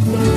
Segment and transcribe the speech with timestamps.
[0.00, 0.27] Thank you.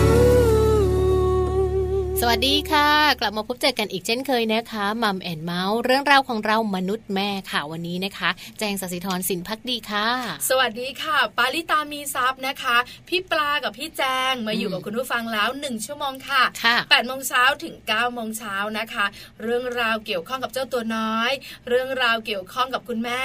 [2.24, 2.90] สวัสดีค่ะ
[3.20, 10.08] กลับมาพบเจอกันอีกเช่นเคยนะคะมัมแอนเมาส์เรื่องราวของเรามนุษย์แม่ค่ะวันนี้นะคะ แจงสศิธรสินพักดีค่ะ
[10.50, 12.78] สวัสดีค่ะ ปาลิตามีซับนะคะ
[13.10, 19.06] พี่ปลากับพี่แจงมาอยู่กับคุณผู้ฟังแล้วหนึ่งชั่วโมงค่ะค่ะแปดโมงเช้าถึง9ก้าโมงเช้านะคะ
[19.44, 21.32] เรื่องราวเกี่ยวข้องกับเจ้าตัวน้อย
[21.70, 23.24] เรื่องราวเกี่ยวข้องกับคุณแม่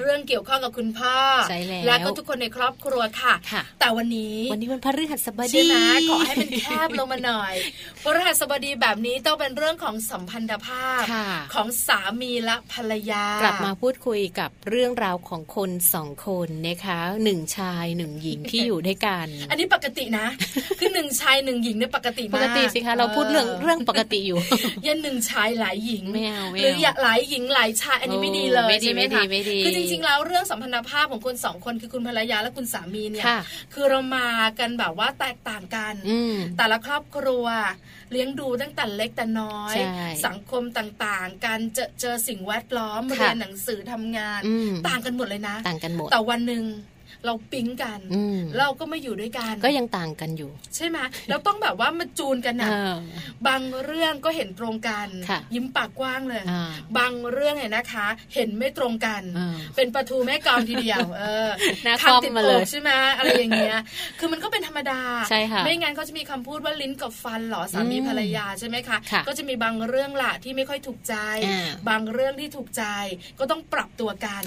[0.00, 1.16] เรื่องเกี่ยวข้องกับคุณพ่อ
[1.48, 3.34] ใช่แล้วและก็ทุกคนในครอบครัวค่ะ
[3.80, 5.76] แต่วันนี้วันนี้มันพฤหัสบดีใช่ไหม
[6.10, 7.54] ขอให้มันแคบลงมาหน่อย
[8.04, 11.02] พฤหัสบดีแบบนี้ต้องเป็นเรื่องของสัมพันธภาพ
[11.54, 20.26] ของสามีและภรรยา กลับมาพูดคุยกับเรื่องราวของคนสองคนนะคะหนึ่งชายหนึ่งหญิงที่อยู่ด้วยกัน อันนี้ปกตินะ
[20.78, 24.38] คือหนึ่งชายหนึ่งหญิงเนี่ยปกติปกติสิคะเราพูดเรื่องเรื่องปกติอยู่
[24.86, 29.22] ยันหนึ่งชายหลายหญิงไม่เอาหรืออยากหลายหญิงหลายชายอันนี้ไม่ดีเลยใช่ไหมคะ
[29.64, 33.24] คือจริงๆแล้วเรื่องสัมพันธภาพของคนสองคนคือคุณภรรยาและคุณสามีเนี่ย
[33.74, 34.28] คือเรามา
[34.58, 35.94] กันแบบว่าแตกต่างกัน
[36.58, 37.46] แต่ละครอบครัว
[38.12, 39.74] เลี้ยงดูตั้งแต่เล็กแต่น้อย
[40.26, 44.40] สังคมต่างๆ การเจอเจอสิ่งแวดล้อมเรียนหนังสือทำงาน
[44.88, 46.64] ต่างกันหมดเลยนะ ต่างกันหมดแต่วันหนึ่ง
[47.26, 48.00] เราปิ๊งกัน
[48.58, 50.98] เราก็มาอยู่ด้วยกัน ก็ยังต่างกันอยู่ ใช่ไหม
[51.30, 52.70] เราต้องแบบว่ามาจูนกันนะ
[53.48, 55.08] บางเรื่องก็เห็นตรงกัน
[55.54, 56.42] ยิ้มปากกว้างเลย
[56.98, 59.22] บางเรื่องเนี่ยนะคะ เห็นไม่ตรงกัน
[59.76, 61.48] เป็นประตูแม่กองทีเดียว เออ
[62.02, 63.78] ทำติดอกใช่ไหมอะไรอย่างเงี้ย
[64.18, 68.98] คือมันก็เป็นธรรมดาใช่ค่ะไม่งั้นเขาจะมีคำพูดว่าลิ้นกับฟันหรอสามีภรรยาใช่ไหมคะ
[69.28, 71.14] ก็จะมีบางเรื่องละที่ไม่ค่อยถูกใจ
[71.88, 72.84] บางเรื่องที่ถูกใจ
[73.38, 74.42] ก็ต้องปรับตัวกัน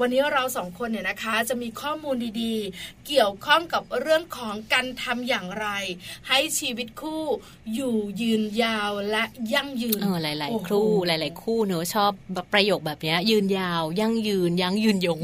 [0.00, 5.68] วันนี้เราสองคนเนี่ยนะคะ จะมีข้อมูลดีๆ เกี่ยวข้องกับเรื่องของการทำอย่างไร
[6.28, 7.24] ให้ชีวิตคู่
[7.74, 9.24] อยู่ยืนยาวและ
[9.54, 12.12] ยั่งยืนเออหลาย ๆคู่หลาย ๆ คู่เนอะชอบ
[12.52, 15.18] ประโยคแบบนี้ยืนยาว ยั่งยืน ยั่งยืนยง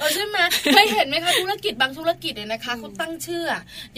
[0.00, 0.38] เออใช่ไหม
[0.72, 3.44] เคยเห็นไหมคะธุรกิจบางธุรกิจเนี่ยนะคะเขาตั้งชื่อ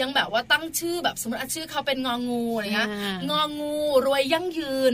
[0.01, 2.91] ยังแบบว่าตั้งชื่อแบบสมมติชื่อเขาเป็นงองูอะไรเงี้ย
[3.31, 3.77] งองู
[4.07, 4.93] รวยยั่งยืน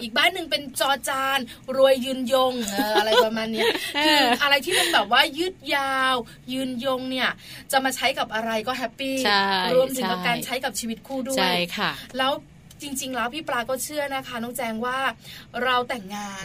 [0.00, 1.38] อีกบ้านหนึ่งเป็นจอจาน
[1.76, 2.54] รวยยืนยง
[2.98, 3.66] อะไรประมาณนี้
[4.04, 6.16] คืออะไรที่มันแบบว่ายืดยาว
[6.52, 7.30] ยืนยงเนี่ย
[7.72, 9.16] จะมาใช้กับอะไรก็ happy
[9.76, 12.32] รวมถึงการใช้กับชีวิตคู่ด้วยใช่ค่ะแล้ว
[12.82, 14.98] จริง ๆ แล้วพี่ปลาก็เชื่อนะคะน้องแจงว่า
[15.64, 16.44] เราแต่งงาน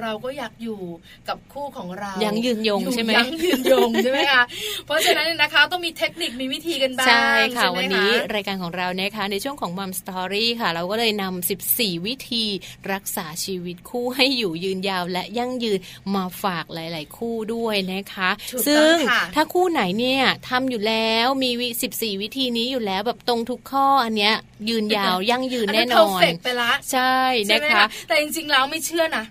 [0.00, 0.80] เราก็อยากอยู่
[1.28, 4.42] กับคู่ของเราอย่างยืนยงใช่ไหมอย่างยืนยงใช่ไหมคะ
[4.86, 12.44] เพราะฉะนั้นนะคะต้องมีเทคนิคมีวิธีกันบ้างใช่ค่ะวันนี้รายการของเรานะคะในช่วงของ Mom Story ค่ะ เราก็เลยนำ14 วิธี
[12.92, 15.78] รักษาชีวิตคู่ให้อยู่ยืนยาวและยั่งยืน
[16.14, 18.30] มาฝากหลาย ๆ คู่ด้วยนะคะ
[18.66, 18.94] ซึ่ง
[19.34, 24.34] ถ้าคู่ไหนเนี่ยทำอยู่แล้วมีวิ14 วิธีนี้อยู่แล้วแบบตรงทุกข้ออันเนี้ย
[24.68, 27.16] ยืนยาวยั่งยืนแน่นอนไปละใช่
[27.50, 29.24] นะคะ แต่จริงๆแล้วไม่เชื่อนะ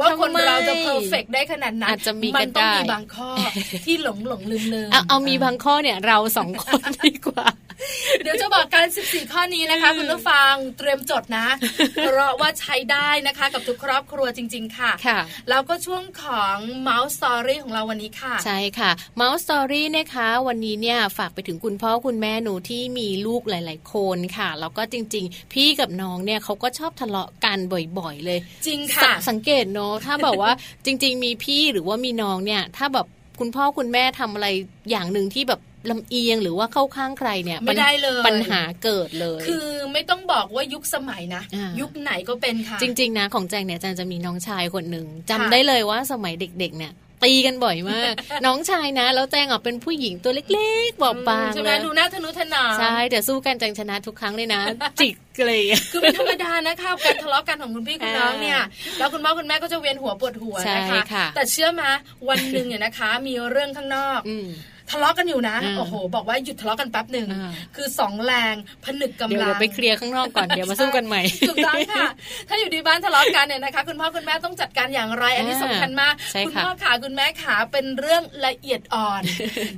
[0.00, 3.30] ว่าคนเราจะเพอร์เฟกได้ขนาดนั้นอาจจะมีมันต้องมีบางข้อ
[3.86, 7.46] ที่หลงหลงลืมลืมเอามีบางข้อเนี่ยเราสองคนดีกว่า
[8.22, 11.46] เดี๋ยวจะบอกการ 14 ข้อนี้นะคะ คุณผู้ฟังเตรียมจดนะ
[11.92, 15.18] เพราะว่าใช้ได้นะคะ กับทุกครอบครัวจริง ๆ ค่ะค่ะ
[15.48, 16.56] แล้วก็ช่วงของ
[16.88, 18.90] Mouse Story ของเราวันนี้ค่ะ ใช่ค่ะ
[19.20, 27.58] Mouse Story นะคะ วันนี้เนี่ยฝากไปถึงคุณพ่อคุณแม่หนูที่มีลูกหลาย ๆ คนค่ะแล้วก็จริง ๆ พี่กับน้องเนี่ยเขาก็ชอบทะเลาะกัน
[27.98, 30.52] บ่อย ๆ เลย จริงค่ะสังเกตเนาะถ้าแบบว่า
[30.84, 33.06] จริง ๆ มีพี่หรือว่ามีน้องเนี่ย ถ้าแบบ
[33.40, 34.48] คุณพ่อคุณแม่ทำอะไร
[34.90, 41.42] อย่างหนึ่งที่แบบลำเอียงหรือว่าเข้าข้างใครเนี่ยไม่ได้เลยปัญหาเกิดเลย คือไม่ต้องบอกว่ายุคสมัยนะ
[41.80, 46.92] ยุคไหนก็เป็นค่ะ จริง ๆ นะ ของแจงเนี่ยแจงจะมีน้องชายคนหนึ่งจำได้เลยว่าสมัยเด็ก ๆ เนี่ย
[47.24, 48.12] ตีกันบ่อยมาก
[48.46, 54.62] น้องชายนะ แล้วแจงอะเป็นผู้หญิงตัวเล็กๆบอบบางใช่ไหมดูน่าทนุถนอมใช่แต่สู้กันแจงชนะทุกครั้งเลยนะ
[55.00, 55.14] จิก
[55.46, 58.60] เลยคือเป็นธรรมดานะคะการทะเลาะกันของคุณพี่คุณน้องเนี่ย
[58.98, 61.02] แล้วคุณพ่อคุณแม่ก็จะเวียนหัวปวดหัวนะคะ
[61.34, 61.90] แต่เชื่อมา
[62.28, 64.20] วันหนึ่งเนี่ยนะคะ มีเรื่องข้างนอก
[64.90, 67.28] ทะเลาะกันอยู่นะ โอ้โห บอกว่าหยุดทะเลาะกันแป๊บหนึ่ง
[67.76, 72.06] คือสองแรงผนึกกำลัง เดี๋ยวไปเคลียร์ข้างนอกก่อน เดี๋ยวมาสู้กันใหม่ ถูกต้องค่ะ
[72.48, 76.14] ถ้าอยู่ที่บ้านทะเลาะกันเนี่ยนะคะ คุณพ่อคุณแม่ต้องจัดการอย่างไร อันนี้สำคัญมาก
[76.46, 79.22] คุณพ่อขาคุณแม่ขาเป็นเรื่องละเอียดอ่อน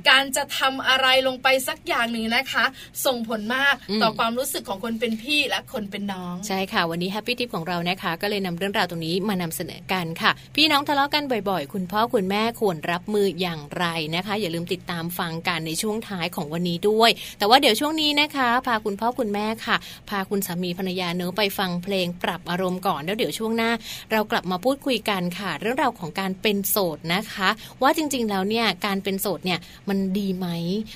[0.09, 2.65] การจะทำอะไรลงไปสักอย่างหนึ่งนะคะ
[3.05, 13.85] ส่งผลมากต่อความรู้สึกของคนเป็นพี่และคนเป็นน้อง ใช่ค่ะ วันนี้แฮปปี้ทิปของเรานะคะ ก็เลยนำเรื่องราวตรงนี้มานำเสนอกันค่ะ พี่น้องทะเลาะกันบ่อย ๆ คุณพ่อคุณแม่ควรรับมืออย่างไร
[14.15, 19.75] นะคะ อย่าลืมติดตามฟังกันในช่วงท้ายของวันนี้ด้วย แต่ว่าเดี๋ยวช่วงนี้นะคะ พาคุณพ่อคุณแม่ค่ะ
[20.09, 23.71] พาคุณสามีภรรยาเนื้อไปฟังเพลงปรับอารมณ์ก่อนแล้วเดี๋ยวช่วงหน้า
[24.11, 27.49] เรากลับมาพูดคุยกันค่ะ เรื่องราวของการเป็นโสดนะคะ
[27.81, 29.59] ว่าจริงๆแล้วเนี่ยการเป็นโสดเนี่ย
[29.89, 30.47] มันดีไหม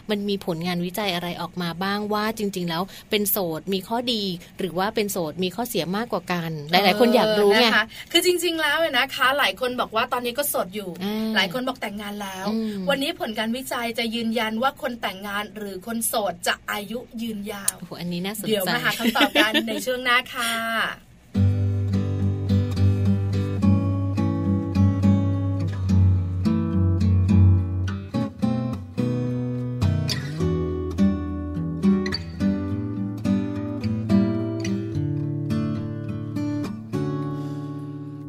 [0.09, 4.23] มันมีผลงานวิจัยอะไรออกมาบ้างว่าจริง ๆ แล้วเป็นโสดมีข้อดี
[4.59, 7.65] หรือว่าเป็นโสดมีข้อเสียมากกว่ากัน หลาย ๆ คนอยากรู้ไง
[8.11, 10.89] คือจริง ๆ แล้วนะคะ หลายคนบอกว่าตอนนี้ก็โสดอยู่
[11.35, 12.45] หลายคนบอกแต่งงานแล้ว
[12.89, 20.53] วันนี้ผลการวิจัยจะยืนยันว่าคนแต่งงานหรือคนโสดจะอายุยืนยาวโอ้อันนี้น่าสนใจเดี๋ยวมาหาคำตอบกันในช่วงหน้าค่ะ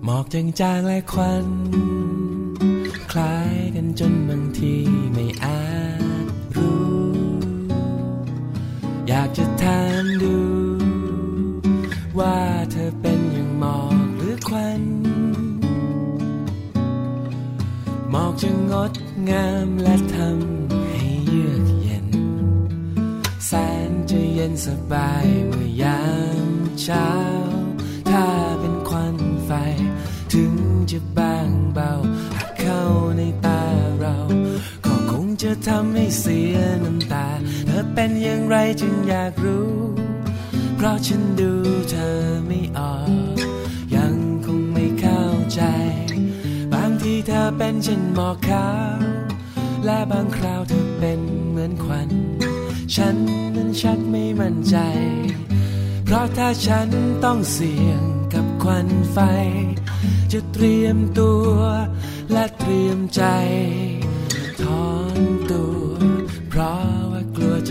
[0.04, 1.46] หมอกจางๆและควัน
[3.12, 4.99] คล้ายกันจนบางทีไม่
[5.44, 5.62] อา
[6.24, 6.90] จรู้
[9.08, 10.36] อยากจะถามดู
[12.18, 12.38] ว่า
[12.70, 14.82] เธอเป็นอย่างหมอกหรือควัน
[18.10, 18.92] หมอกจะงด
[19.30, 22.08] งามและทำให้เยือกเย็น
[23.46, 23.50] แส
[23.88, 26.02] นจะเย็นสบายเมื่อยา
[26.46, 26.48] ม
[26.82, 27.29] เช้าถ้า
[35.52, 37.26] จะทำให้เสียน้ำตา
[37.66, 39.72] เธอเป็นอย่างไรจึงอยากรู้
[40.76, 41.52] เพราะฉันดู
[41.90, 43.10] เธอไม่ออก
[43.96, 44.14] ยัง
[44.44, 45.62] คงไม่เข้าใจ
[46.72, 48.98] บางทีเธอเป็นเช่นหมอกขาว
[49.84, 52.10] และบางคราวเธอเป็นเหมือนควัน
[52.94, 53.16] ฉัน
[53.54, 54.76] นั้นชักไม่มั่นใจ
[56.04, 56.88] เพราะถ้าฉัน
[57.24, 58.02] ต้องเสี่ยง
[58.34, 59.18] กับควันไฟ
[60.32, 61.52] จะเตรียมตัว
[62.32, 63.24] และเตรียมใจ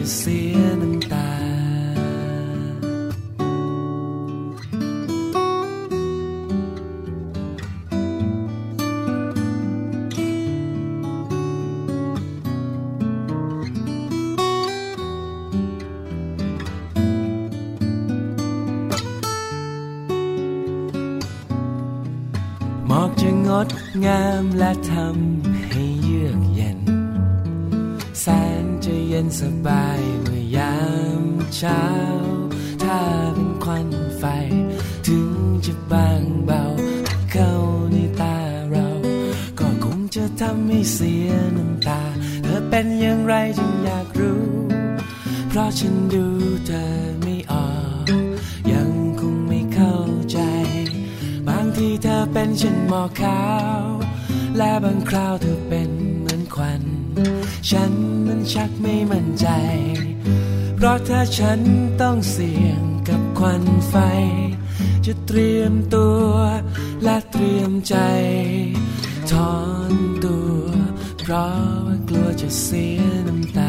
[0.02, 1.28] จะเสียน้ำตา
[23.66, 23.68] ด
[24.06, 26.80] งามและทำให้เยือกเย็น
[28.22, 28.26] แส
[28.64, 29.89] นจะเย็นสบาย
[31.60, 31.86] เช้า
[32.84, 33.00] ถ้า
[33.34, 33.88] เป็นควัน
[34.18, 34.24] ไฟ
[35.08, 35.30] ถึง
[35.66, 36.64] จะบางเบา
[37.32, 37.52] เข้า
[37.92, 38.38] ในตา
[38.70, 38.88] เรา
[39.60, 42.02] ก็คงจะทำให้เสียน้ำตา
[42.44, 44.46] เธอเป็นอย่างไรจึงอยากรู้
[45.50, 46.26] เพราะฉันดู
[46.68, 46.86] เธอ
[47.24, 47.70] ไม่ออ
[48.04, 48.06] ก
[48.72, 49.96] ยังคงไม่เข้า
[50.32, 50.40] ใจ
[51.48, 53.44] บางทีเธอเป็นเช่นหมอกขา
[53.80, 53.82] ว
[54.58, 55.90] และบางคราวเธอเป็น
[56.20, 56.84] เหมือนควัน
[57.70, 57.92] ฉัน
[58.28, 59.48] มันชักไม่มั่นใจ
[60.82, 61.60] เพราะถ้าฉัน
[62.02, 63.96] ต้องเสี่ยงกับควันไฟ
[65.06, 66.30] จะเตรียมตัว
[67.04, 67.96] และเตรียมใจ
[69.32, 69.58] ถอ
[69.92, 69.94] น
[70.26, 70.64] ตัว
[71.20, 73.60] เพราะว่ากลัวจะเสียน้ำต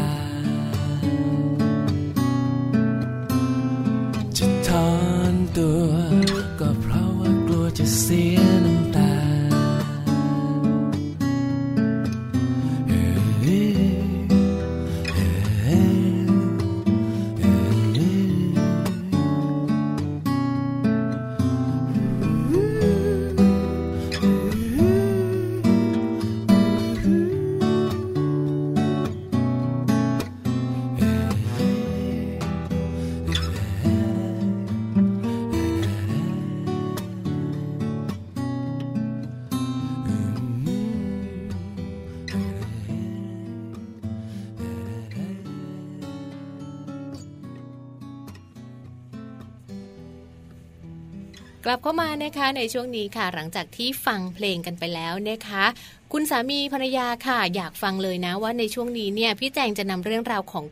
[51.73, 55.65] กลับเข้ามานะคะในช่วงนี้ค่ะ หลังจากที่ฟังเพลงกันไปแล้วนะคะ
[56.15, 60.65] คุณสามีภรรยาค่ะ อยากฟังเลยนะว่าในช่วงนี้เนี่ยพี่แจงจะนำเรื่องราวของ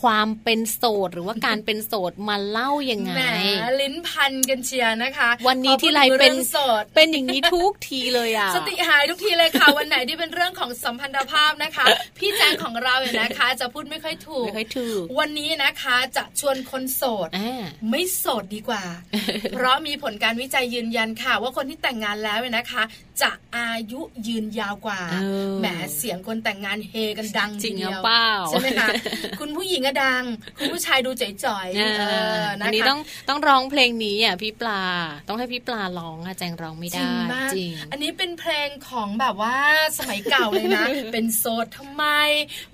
[0.00, 3.12] ความเป็นโสดหรือว่าการเป็นโสดมาเล่ายังไง
[3.80, 11.84] ลิ้นพันกันเชียร์นะคะ วันนี้ที่ไรเป็นโสดเป็นอย่างนี้ทุกทีเลยอะสติหายทุกทีเลยค่ะ วันไหนที่เป็นเรื่องของสัมพันธภาพนะคะ
[12.18, 17.28] พี่แจงของเราเนี่ยนะคะ จะพูดไม่ค่อยถูกไม่ค่อยถูก วันนี้นะคะจะชวนคนโสด
[17.90, 18.84] ไม่โสดดีกว่า
[19.54, 22.82] เพราะมีผลการวิจัยยืนยันค่ะ ว่าคนที่แต่งงานแล้วเนี่ยนะคะ
[23.22, 25.00] จะอายุยืนยาวกว่า
[25.60, 28.88] แหมเสียงคนแต่งงานเฮกันดังจริงเเปล่าใช่ไหมคะ
[29.40, 30.24] คุณผู้หญิงก็ดัง
[30.58, 34.82] คุณผู้ชายดูจ่อยๆอันนี้ต้องต้องร้องเพลงนี้อะพี่ปลา
[35.28, 37.08] ต้องให้พี่ปลาร้องอะแจงร้องไม่ได้
[37.54, 39.56] จริงอันนี้เป็นเพลงของแบบว่า
[39.98, 42.04] สมัยเก่าเลยนะ เป็นโสดทำไม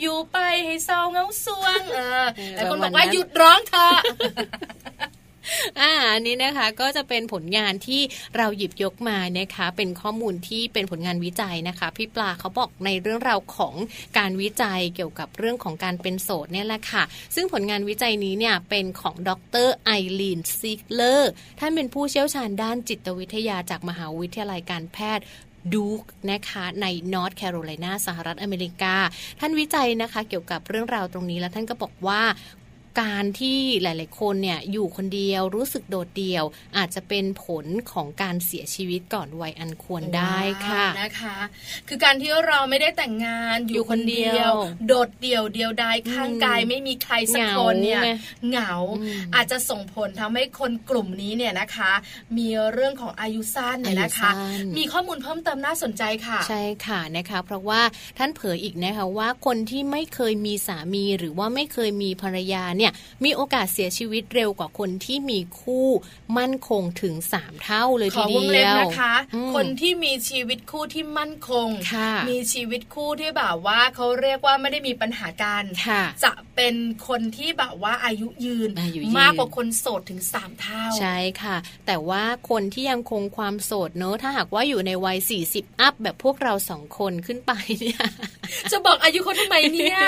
[0.01, 3.89] อยู่ไปให้เศร้าเงาสวงเออแต่คนบอกว่าหยุดร้องเธอ
[5.81, 8.01] อ่าอันนี้นะคะก็จะเป็นผลงานที่
[8.37, 13.75] เราหยิบยกมานะคะเป็นข้อมูลที่เป็นผลงานวิจัยนะคะ พี่ปลาเขาบอกในเรื่องราวของ
[14.19, 17.03] การวิจัยเกี่ยวกับเรื่องของการเป็นโสดเนี่ยแหละค่ะ
[17.35, 19.31] ซึ่งผลงานวิจัยนี้เนี่ยเป็นของด
[19.67, 25.25] รไอรีนซิกเลอร์ท่านเป็นผู้เชี่ยวชาญด้านจิตวิทยาจากมหาวิทยาลัยการแพทย์
[25.75, 28.95] ดูกนะคะในนอร์ทแคโรไลนาสหรัฐอเมริกา
[29.41, 32.23] ท่านวิจัยนะคะ เกี่ยวกับเรื่องราวตรงนี้แล้วท่านก็บอกว่า
[33.01, 36.45] การที่หลาย ๆ คนเนี่ยอยู่คนเดียวรู้สึกโดดเดี่ยว
[36.77, 41.39] อาจจะเป็นผลของการเสียชีวิตก่อนวัยอันควรได้ค่ะนะคะ
[41.89, 44.53] คือการที่เราไม่ได้แต่งงานอยู่คนเดียว
[44.87, 48.03] โดดเดี่ยวเดียวดายข้างกายไม่มีใครสักคนเนี่ย
[48.49, 48.73] เหงา
[49.35, 51.93] อาจจะส่งผลทำให้คนกลุ่มนี้เนี่ยนะคะ
[52.39, 54.31] มีเรื่องของอายุสั้นเนี่ยนะคะ
[54.77, 57.81] มีข้อมูลเพิ่มเติมน่าสนใจค่ะ ใช่ค่ะนะคะ เพราะว่า
[58.19, 62.93] ท่านเผยอีกนะคะว่าคนที่ไม่เคยมีสามีหรือว่าไม่เคยมีภรรยาเนี่ย
[63.25, 65.89] มีโอกาสเสียชีวิตเร็วกว่าคนที่มีคู่
[66.39, 69.15] มั่นคงถึงสามเท่าเลยทีเดียวนะคะ
[69.55, 71.69] คนที่มีชีวิตคู่ที่มั่นคง
[72.31, 75.65] มีชีวิตคู่ที่แบบว่าเขาเรียกว่าไม่ได้มีปัญหาการ
[76.25, 76.75] จะเป็น
[77.09, 78.71] คนที่แบบว่าอายุยืน
[79.19, 81.57] มากกว่าคนโสดถึงสามเท่า ใช่ค่ะ
[81.87, 85.19] แต่ว่าคนที่ยังคงความโสดเนอะถ้าหากว่าอยู่ในวัย
[85.51, 88.01] 40 อัพแบบพวกเราสองคนขึ้นไปเนี่ย
[88.73, 89.99] จะบอกอายุเขาทำไมเนี่ย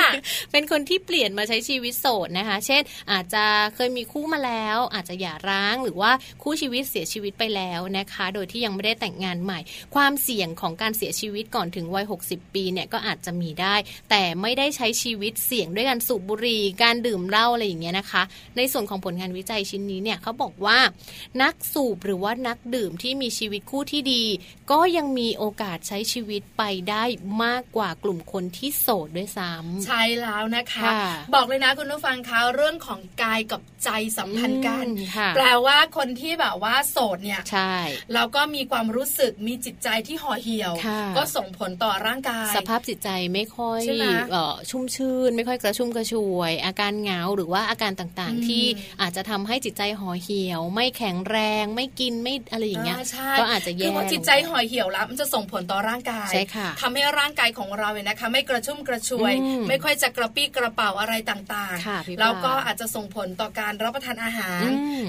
[0.52, 2.82] เป็นคนที่เปลี่ยนมาใช้ชีวิตโสดนะคะ เช่น
[3.12, 3.44] อาจจะ
[3.74, 9.58] เคยมีคู่มาแล้ว อาจจะหย่าร้างหรือว่าคู่ชีวิตเสียชีวิตไปแล้วนะคะ โดยที่ยังไม่ได้แต่งงานใหม่
[9.94, 13.74] ความเสี่ยงของการเสียชีวิตก่อนถึงวัย 60 ปีเนี่ยก็อาจจะมีได้
[14.10, 18.22] แต่ไม่ได้ใช้ชีวิตเสี่ยงด้วยการสูบบุหรี่การดื่มเหล้าอะไรอย่างเงี้ยนะคะ
[18.56, 20.78] ในส่วนของผลงานวิจัยชิ้นนี้เนี่ยเขาบอกว่า
[21.42, 24.24] นักสูบหรือว่านักดื่มที่มีชีวิตคู่ที่ดี
[24.70, 27.04] ก็ยังมีโอกาสใช้ชีวิตไปได้
[27.44, 30.90] มากกว่ากลุ่มคนที่โสดด้วยซ้ำใช่แล้วนะคะ
[31.34, 34.86] บอกเลยนะคุณผู้ฟังคะเรื่องของกายกับใจสัมพันธ์กัน
[35.36, 37.74] แปลว่าคนที่แบบว่าโสดเนี่ยใช่
[38.14, 40.72] แล้วก็มีความรู้สึกมีจิตใจที่ห่อเหี่ยว
[41.16, 43.80] ก็ส่งผลต่อร่างกาย สภาพจิตใจไม่ค่อย
[44.70, 48.64] ชุ่มชื่น ไม่ค่อยกระชุ่มกระชวย อาการเหงาหรือว่าอาการต่างๆ ที่
[49.00, 52.96] อาจจะทำให้จิตใจห่อเหี่ยว ไม่แข็งแรงไม่กินไม่อะไรอย่างเงี้ย
[53.38, 59.34] ก็อาจจะแย่คือพอจิตใจห่อเหี่ยวแล้วมันจะส่งผลต่อร่างกายใช่ค่ะทำให้ร่างกายของเราเนี่ยนะคะไม่กระชุ่มกระชวย
[59.68, 64.64] ไม่ค่อยจะกระปี้กระเป๋าอะไรต่างๆ แล้วก็อาจจะส่งผลต่อการรับประทานอาหาร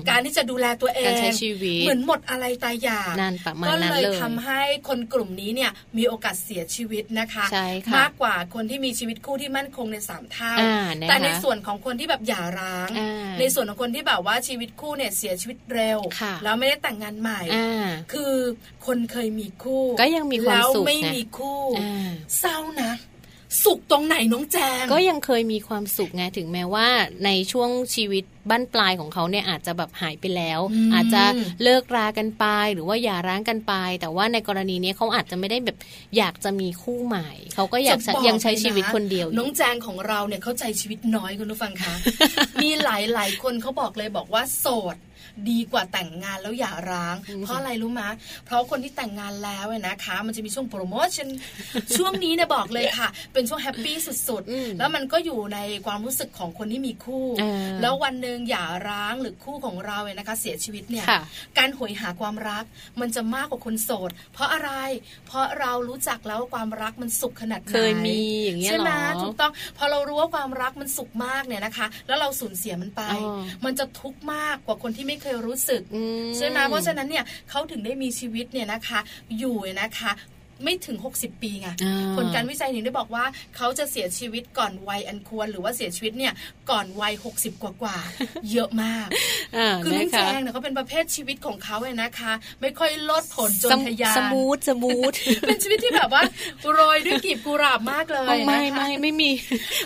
[0.10, 10.54] การที่จะดูแลตัวเองการใช้ชีวิตเหมือนหมดอะไรตายอยากนั่นประมาณนั้นเลยทำให้คนกลุ่มนี้เนี่ยมีโอกาสเสียชีวิตนะคะใช่มากกว่าคนที่มีชีวิตคู่ที่มั่นคงในสามเท่า
[11.10, 12.90] แต่ในส่วนของคนที่แบบหย่าร้าง
[13.40, 16.00] ในส่วนของคนที่แบบว่าชีวิตคู่เนี่ยเสียชีวิตเร็ว
[16.44, 17.42] แล้วไม่ได้แต่งงานใหม่
[18.14, 18.34] คือ
[18.86, 21.62] คนเคยมีคู่ ก็ยังมีความสุขแล้วไม่มีคู่
[22.40, 22.92] เศร้านะ
[23.64, 26.88] สุขตรงไหนน้องแจงก็ยังเคยมีความสุขไงถึงแม้ว่า
[27.26, 30.60] ในช่วงชีวิตบั้นปลายของเขาเนี่ยอาจจะแบบหายไปแล้ว
[30.94, 31.24] อาจจะ
[31.64, 35.78] เลิกรากันไปหรือว่าอย่าร้างกันไป แต่ว่าในกรณีนี้เขาอาจจะไม่ได้แบบ
[36.18, 41.94] อยากจะมีคู่ใหม่เขาก็อยากยังใช้ชีวิตคนเดียว น้องแจงของเราเนี่ยเข้าใจชีวิตน้อยคุณผู้ฟังคะ
[42.62, 44.96] มีหลายหลายคนเขาบอกเลยบอกว่าโสด
[45.50, 48.10] ดีกว่าแต่งงานแล้วอย่าร้าง เพราะอะไรรู้มะ
[48.46, 51.28] เพราะคนที่แต่งงานแล้วเนี่ยนะคะ มันจะมีช่วงโปรโมชั่น
[51.98, 53.96] ช่วงนี้เนี่ยบอกเลยค่ะ เป็นช่วงแฮปปี้
[54.28, 57.26] สุดๆ แล้วมันก็อยู่ในความรู้สึกของคนที่มีคู่
[57.82, 61.06] แล้ววันหนึ่งอย่าร้างหรือคู่ของเราเนี่ยนะคะ เสียชีวิตเนี่ย
[61.58, 62.64] การหวยหาความรัก
[63.02, 64.72] มันจะมากกว่าคนโสด เพราะอะไร
[65.28, 68.92] เพราะเรารู้จักแล้วว่าความรักมันสุขขนาดไหนเคยมีอย่างเงี้ยใช่ไหม
[69.24, 73.02] ถูกต้องพอเรารู้ว่าความรักมันสุขมากเนี่ยนะคะ แล้วเราสูญเสียมันไป
[73.66, 75.82] มันจะทุกข์มากกว่าคนที่ไม่เคยรู้สึก
[76.38, 79.00] ใช่ไหมเพราะฉะนั้นเนี่ยเขาถึงได้มีชีวิตเนี่ยนะคะ
[79.40, 80.12] อยู่นะคะ
[80.64, 81.68] ไม่ถึง 60 ปีไง
[82.18, 83.24] ผลการวิจัยหนึ่งได้บอกว่า
[83.56, 86.34] เขาจะเสียชีวิตก่อนวัยอันควร หรือว่าเสียชีวิตเนี่ย
[86.70, 87.98] ก่อนวัย 60 กว่ากว่า
[88.52, 89.08] เยอะมาก
[89.84, 95.14] คือลุงแจงเนี่ยเขาเป็นประเภทชีวิตของเขาเลยนะคะ ไม่ค่อยโลดโผนโจนทะยาน smooth smooth
[95.48, 96.22] เป็นชีวิตที่แบบว่า
[96.74, 99.30] โรยด้วยกลีบกุหลาบมากเลยไม่ไม่ไม่มี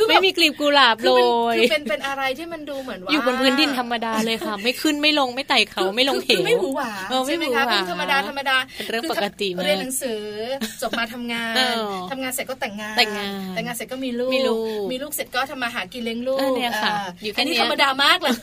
[0.07, 1.11] ไม่มีกลีบกุหลาบโร
[1.53, 6.91] ยคือเป็นเป็นอะไรที่มันดูเหมือนว่าอยู่บนพื้นดินธรรมดาเลยค่ะ ไม่ขึ้นไม่ลงไม่ไต่เขาไม่ลงเหวไม่หูหวา
[7.27, 8.57] ใช่ไหมคะเป็นธรรมดาธรรมดา
[8.89, 10.21] เรื่องปกติเรียนหนังสือ
[10.81, 11.55] จบมาทำงาน
[12.11, 14.39] ทำงานเสร็จก็แต่งงาน แต่งงานแต่งงานเสร็จก็มีลูก มี
[15.03, 18.33] ลูกเสร็จก็ทำมาหากินเลี้ยงลูกเนี่ยค่ะอยู่แค่นี้ธรรมดามากเลย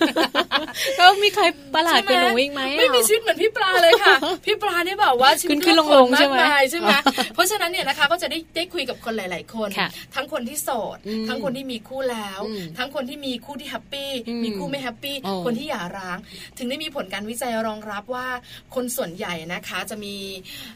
[0.99, 4.15] ก็มีใครประหลาดเป็นหนูอีกไหมไม่มีชีวิตเหมือนพี่ปลาเลยค่ะ
[4.47, 6.37] พี่ปลาเนี่ยแบบว่าชีวิตขึ้นลงใช่ไหม
[6.71, 6.93] ใช่ไหม
[7.35, 9.69] เพราะฉะนั้นเนี่ยนะคะก็จะได้ได้คุยกับคนหลาย ๆ คน
[10.15, 12.41] ทั้งคนที่โสด ทั้งคนที่มีคู่แล้ว
[12.79, 14.11] ทั้งคนที่มีคู่ที่แฮปปี้
[14.45, 16.19] มีคู่ไม่แฮปปี้คนที่หย่าร้าง
[16.59, 18.29] ถึงได้มีผลการวิจัยรองรับว่า
[18.75, 20.15] คนส่วนใหญ่นะคะ จะมี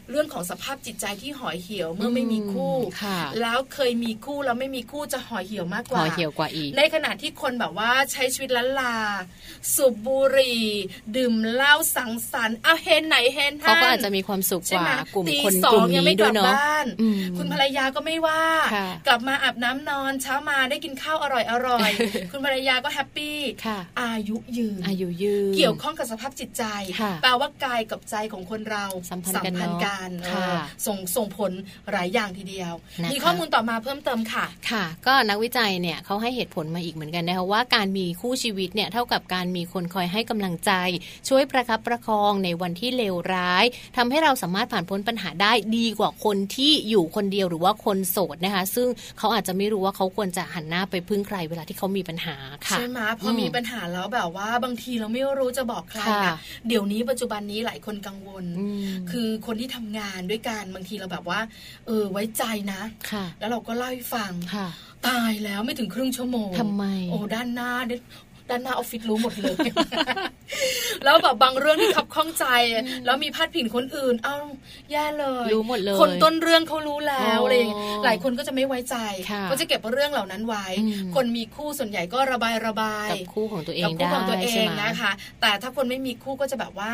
[0.09, 2.75] เรื่องของสภาพจิตใจที่ห่อเหี่ยวเมื่อไม่มีคู่
[3.41, 8.95] แล้วเคยมีคู่แล้วไม่มีคู่จะห่อเหี่ยวมากกว่าห่อเหี่ยวกว่าอีก ในขณะที่คนแบบว่าใช้ชีวิตละลา
[9.75, 10.63] สูบบุหรี่
[11.15, 16.53] ดื่มเหล้าสังสรรค์เอาเฮนไหนเฮนท่านเขาก็อาจจะมีความสุขกว่ากลุ่มคนกลุ่มนี้ด้วยเนาะ
[17.37, 18.41] คุณภรรยาก็ไม่ว่า
[19.07, 21.91] กลับมาอาบน้ำนอนเช้ามาได้กินข้าวอร่อยอร่อย
[22.31, 23.37] คุณภรรยาก็ happy
[24.01, 26.63] อายุยืนอายุยืนเกี่ยวข้องกับสภาพจิตใจ
[27.21, 29.45] แปลว่ากายกับใจของคนเราสัมพันธ์
[29.85, 30.09] กัน
[30.87, 31.51] ส่งส่งผล
[31.91, 32.73] หลายอย่างทีเดียว
[33.11, 40.71] มีข้อมูลต่อมาเพิ่มเติมค่ะ ค่ะ ก็นักวิจัยเนี่ยเขาให้เหตุผลมาอีกเหมือนกันนะคะว่าการมีคู่ชีวิตเนี่ยเท่ากับการมีคนคอยให้กำลังใจ
[41.29, 43.65] ช่วยประคับประคองในวันที่เลวร้าย
[43.97, 52.35] ทำให้เราสามารถผ่านพ้นปัญหาได้ดีกว่าคนที่อยู่คนเดียวหรือว่าคนโสดนะคะ ซึ่งเขาอาจจะไม่รู้ว่าเขาควรจะหันหน้าไปพึ่งใครเวลาที่เขามีปัญหา
[52.67, 58.45] ค่ะใช่ไหมพอมีปัญหาแล้วแบบว่าบางทีเราไม่รู้จะบอกใครนะเดี๋ยวนี้ปัจจุบันนี้หลายคนกังวล
[59.11, 61.39] คือคนที่ทำงานด้วยกันบางทีเราแบบว่า
[61.87, 62.43] เออไว้ใจ
[62.73, 62.81] นะ
[63.39, 64.31] แล้วเราก็เล่าให้ฟัง
[65.07, 67.71] ตายแล้วไม่ถึงครึ่งชั่วโมงทำไม โอ้ด้านหน้า
[68.49, 69.55] ด้านหน้าออฟฟิศรู้หมดเลย
[71.03, 72.45] แล้วแบบบางเรื่องที่ขับข้องใจ
[73.05, 74.37] แล้วมีพาดพิงคนอื่น เอ้า
[74.91, 77.73] แย่เลย รู้หมดเลย คนต้นเรื่องเขารู้แล้วอะไรอย่าง
[78.05, 78.95] หลายคนก็จะไม่ไว้ใจ
[79.49, 80.65] ก็จะเก็บเรื่องเหล่านั้นไว้
[81.15, 86.93] คนมีคู่ส่วนใหญ่ก็ระบายระบายกับคู่ของตัวเองได้กับคู่ของตัวเองนะคะ แต่ถ้าคนไม่มีคู่ก็จะแบบว่า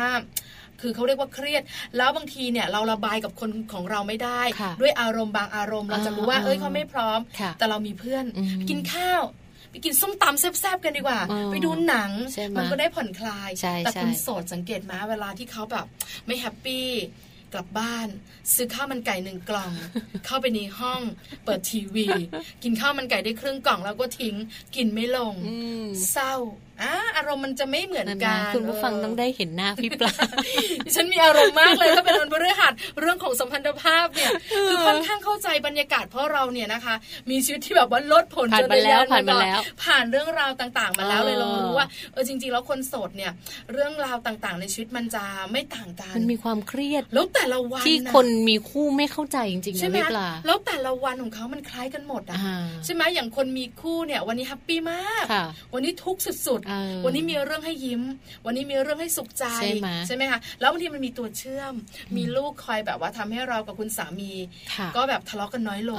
[0.80, 1.62] คือเขาเรียกว่าเครียด
[1.96, 4.42] แล้วบางทีเนี่ยเราระบายกับคนของเราไม่ได้
[4.80, 7.18] ด้วยอารมณ์บางอารมณ์เราจะรู้ว่าเอ้ยเขาไม่พร้อม
[7.58, 8.24] แต่เรามีเพื่อน
[8.70, 9.22] กินข้าว
[9.70, 12.10] ไปกินส้มตำแซ่บๆกันดีกว่า ไปดูหนัง
[12.56, 13.50] มันก็ได้ผ่อนคลาย
[13.84, 15.86] แต่คนโสดสังเกตมาเวลาที่เขาแบบ
[16.26, 16.88] ไม่แฮปปี้
[17.52, 18.08] กลับบ้าน
[18.54, 19.72] ซื้อข้าวมันไก่หนึ่งกล่อง
[20.26, 21.00] เข้าไปในห้อง
[21.44, 22.06] เปิดทีวี
[22.62, 24.34] กินข้าวมันไก่ได้ครึ่งกล่องแล้วก็ทิ้ง
[24.76, 25.34] กินไม่ลง
[26.12, 26.34] เศร้า
[26.82, 30.14] อ่าอารมณ์มันจะไม่เหมือนกันคุณผู้ฟังต้องได้เห็นหน้าพี่ปลา
[30.94, 34.30] ฉันมีอารมณ์มากเลยถ้าเป็นวันพฤหัสเรื่องของสัมพันธภาพเนี่ย
[34.68, 36.94] คือค่อนข้างเข้าใจบรรยากาศเพราะเราเนี่ยนะคะ
[37.30, 43.32] มีชีวิตที่แบบว่าลดผลผ่านมาแล้วผ่านมาแล้ว ผ่านเรื่องราวต่างๆ มาแล้วเลยเรารู้ว่าเออจริง ๆ แล้วคนโสดเนี่ย
[43.72, 52.38] เรื่องราวต่างๆ ในชีวิตมันจะไม่ต่างกันมันมีความเครียดแล้วแต่ละวันที่คนมีคู่ไม่เข้าใจจริงๆใช่ไหมปลาแล้วแต่ละวันของเขามันคล้ายกันหมดอะ
[52.84, 55.24] ใช่ไหมอย่างคนมีคู่เนี่ย วันนี้แฮปปี้มาก
[55.74, 56.63] วันนี้ทุกข์สุดๆ
[57.04, 58.02] วันนี้มีเรื่องให้ยิ้ม
[58.46, 61.74] วันนี้มีเรื่องให้สุขใจใช่ไหมใช่ไหมคะแล้วบางทีมันมีตัวเชื่อม
[62.16, 64.32] มีลูกคอยแบบว่าทำให้เรากับคุณสามี
[64.96, 65.98] ก็แบบทะเลาะกันน้อยลง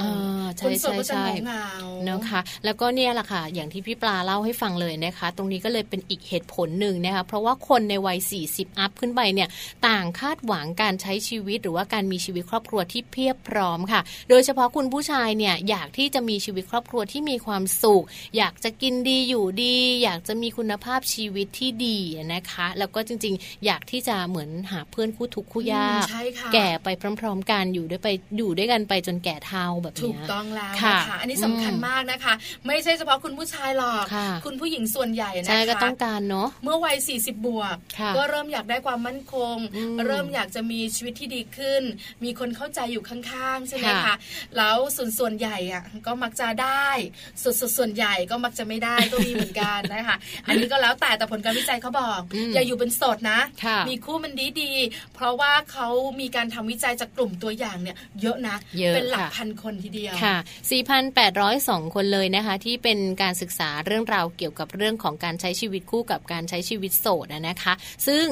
[0.65, 1.67] คนโสดก็จะเหงา
[2.05, 9.49] เนาะค่ะแล้วก็เนี่ยแหละค่ะ อย่างที่พี่ปลาเล่าให้ฟังเลยนะคะ ตรงนี้ก็เลยเป็นอีกเหตุผลหนึ่งนะคะเพราะว่าคนในวัย 40 อัพขึ้นไปเนี่ย
[9.87, 18.03] ต่างคาดหวังการใช้ชีวิตหรือว่าการมีชีวิตครอบครัวที่เพียบพร้อมค่ะ โดยเฉพาะคุณผู้ชายเนี่ยอยากที่จะมีชีวิตครอบครัวที่มีความสุข
[18.37, 21.97] อยากจะกินดีอยู่ดี อยากจะมีคุณภาพชีวิตที่ดี
[22.33, 26.05] นะคะ แล้วก็จริง ๆ อยากที่จะเหมือนหาเพื่อนคู่ทุกคู่ยาก
[26.53, 26.87] แก่ไป
[27.21, 32.33] พร้อม ๆ กันอยู่ด้วยไปอยู่ด้วยกันไปจนแก่เท่าแบบนี้ถูกต้องแล้วนะคะอันนี้สำคัญมากนะคะ
[32.67, 34.03] ไม่ใช่เฉพาะคุณผู้ชายหรอก
[34.45, 37.75] คุณผู้หญิงส่วนใหญ่นะคะใช่ก็ต้องการเนาะเมื่อวัย 40 บวก
[38.17, 39.55] ก็เริ่มอยากได้ความมั่นคง
[40.05, 41.83] เริ่มอยากจะมีชีวิตที่ดีขึ้น
[42.23, 44.15] มีคนเข้าใจอยู่ข้างๆใช่ไหมคะ
[44.57, 46.87] แล้วส่วนส่วนใหญ่อะก็มักจะได้
[47.41, 52.21] ส่วนส่วนใหญ่ก็มักจะไม่ได้ก็มีเหมือนกันนะคะอันนี้ก็แล้วแต่แต่ผลการวิจัยเขาบอก
[52.53, 53.39] อย่าอยู่เป็นโสดนะ
[53.89, 54.71] มีคู่มันดีดี
[55.15, 55.87] เพราะว่าเขา
[56.19, 58.55] มีการทำวิจัยจากกลุ่มตัวอย่างเนี่ย เยอะนะ
[58.95, 60.35] เป็นหลักพันคนทีเดียวค่ะ
[61.15, 67.73] 4,802 คนเลยนะคะ ที่เป็นการศึกษาเรื่องราวเกี่ยวกับเรื่องของการใช้ชีวิตคู่กับการใช้ชีวิตโสดนะคะ
[68.07, 68.25] ซึ่ง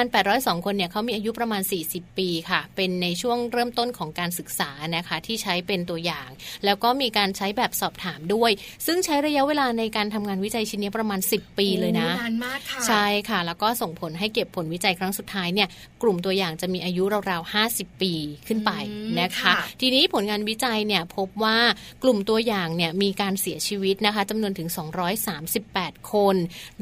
[0.00, 6.28] 4,802 คนเนี่ยเขามีอายุประมาณ 40 ปีค่ะ เป็นในช่วงเริ่มต้นของการศึกษานะคะที่ใช้เป็นตัวอย่าง
[6.64, 8.50] แล้วก็มีการใช้แบบสอบถามด้วย
[8.86, 15.68] ซึ่งใช้ระยะเวลาในการทำงานวิจัยชิ้นนี้ประมาณ 10ปีเลยนะนานมากค่ะใช่ค่ะ แล้วก็ส่งผลให้เก็บผลวิจัยครั้งสุดท้ายเนี่ย
[16.02, 18.14] กลุ่มตัวอย่างจะมีอายุราวๆ 50 ปี
[18.46, 18.70] ขึ้นไป
[19.20, 21.58] นะคะ ทีนี้ผลงานวิจัยเนี่ยพบว่า
[22.02, 24.68] กลุ่มตัวอย่างเนี่ยมีการเสียชีวิตนะคะจำนวนถึง
[25.40, 26.36] 238 คน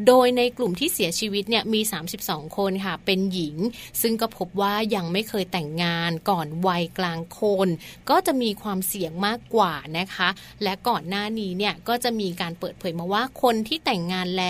[0.06, 1.80] โดยในกลุ่มที่เสียชีวิตเนี่ยมี
[2.18, 3.56] 32 คนค่ะ เป็นหญิง
[4.02, 7.68] ซึ่งก็พบว่ายังไม่เคยแต่งงานก่อนวัยกลางคน
[8.10, 10.28] ก็จะมีความเสี่ยงมากกว่านะคะ
[10.62, 14.46] และก่อนหน้านี้เนี่ยก็จะมีการเปิดเผยมาว่าคนที่แต่งงานแล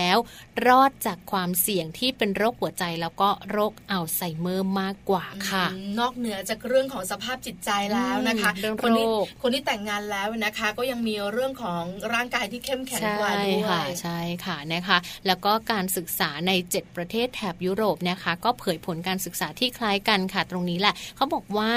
[0.67, 5.65] รอดจากความเสี่ยงที่เป็นโรคหัวใจแล้วก็โรคอัลไซเมอร์มากกว่าค่ะ
[5.99, 8.51] นอกเหนือจากเรื่องของสภาพจิตใจแล้วนะคะ
[8.83, 9.05] คนที่
[9.41, 11.83] คนที่แต่งงานแล้วนะคะ ก็ยังมีเรื่องของ
[12.13, 21.71] ร่างกายที่เข้มแข็งกว่าด้วยค่ะใช่ค่ะนะคะ แล้วก็การศึกษาใน 7 ประเทศแถบยุโรปนะคะ ก็เผยผลการศึกษาที่คล้ายกันค่ะ ตรงนี้แหละเขาบอกว่า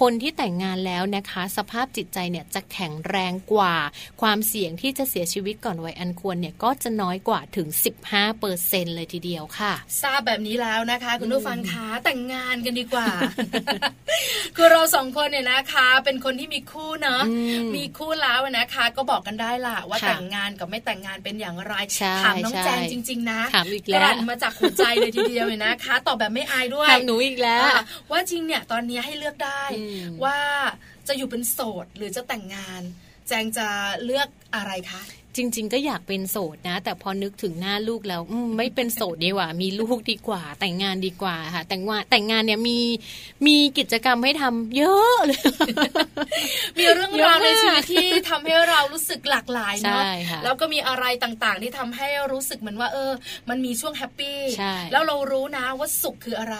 [0.00, 3.74] คนที่แต่งงานแล้วนะคะ สภาพจิตใจเนี่ยจะแข็งแรงกว่า
[4.22, 13.08] ความเสี่ยงที่จะเสียชีวิตก่อนวัยอันควรเนี่ยก็จะน้อยกว่าถึง15เปอร์เซ็นเลยทีเดียวค่ะ ทราบแบบนี้แล้วนะคะ คุณผู้ฟังคะแต่งงานกันดีกว่า
[14.56, 17.22] คือเราสองคนเนี่ยนะคะ เป็นคนที่มีคู่เนาะ
[17.76, 21.74] มีคู่แล้วนะคะ ก็บอกกันได้ล่ะว่าแต่งงานกับไม่แต่งงานเป็นอย่างไร
[22.24, 27.62] ถามน้องแจงจริง ๆ นะถามอีกแล้วมาจากหัวใจเลยทีเดียวเลยนะคะตอบแบบไม่อายด้วยถามหนูอีกแล้ว
[28.10, 29.62] ว่าจริงเนี่ยตอนนี้ให้เลือกได้
[30.24, 30.38] ว่า
[31.08, 32.82] จะอยู่เป็นโสดหรือจะแต่งงาน
[33.28, 33.68] แจงจะ
[34.04, 35.02] เลือกอะไรคะ
[35.38, 38.20] จริง ๆ ก็อยากเป็นโสดนะ แต่พอนึกถึงหน้าลูกแล้ว
[38.56, 42.78] ไม่เป็นโสดดีกว่า มีลูกดีกว่า แต่งงานดีกว่าค่ะ แต่งว่าแต่งงานเนี่ยมี
[43.46, 45.40] มีกิจกรรมให้ทำเยอะเลย
[46.78, 50.02] มีเรื่องราวในชีวิตที่ทำให้เรารู้สึกหลากหลายเนาะ
[50.44, 53.12] แล้วก็มีอะไรต่างๆ ที่ทำให้รู้สึกเหมือนว่าเออ
[53.48, 54.38] มันมีช่วงแฮปปี้
[54.92, 56.56] แล้วเรารู้นะว่าสุขคืออะไร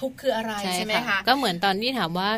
[0.00, 2.30] ทุกคืออะไรใช่ไหมคะก็เหมือนตอนที่ถามว่า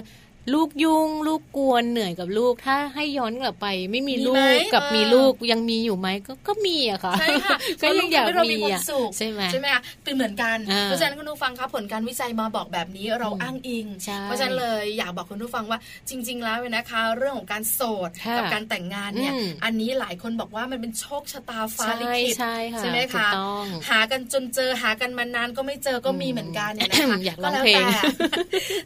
[0.55, 8.81] ลูกยุ่ง ลูกกวนเหนื่อยกับลูก ถ้าให้ย้อนกลับไป ไม่มีลูกกับมีลูกยังมีอยู่ไหมก็ก็มีอะค่ะใช่ค่ะก็ยังอยากมีอะ
[9.17, 13.87] ใช่ไหมใช่ไหมคะเป็นเหมือนกันเพราะฉะนั้นคุณผู้ฟังครับผลการวิจัยมาบอกแบบนี้เราอ้างอิง
[14.25, 15.79] เพราะฉะนั้นเลยอยากบอกคุณผู้ฟังว่า
[16.09, 19.33] จริง ๆ แล้วนะคะ เรื่องของการโสดกับการแต่งงานเนี่ย
[19.65, 22.37] อันนี้หลายคนบอกว่ามันเป็นโชคชะตาฟ้าลิขิต
[22.79, 23.29] ใช่ไหมคะ
[23.89, 27.85] หากันจนเจอหากันมานานก็ไม่เจอก็มีเหมือนกันเนี่ยนะคะก็แล้วแต่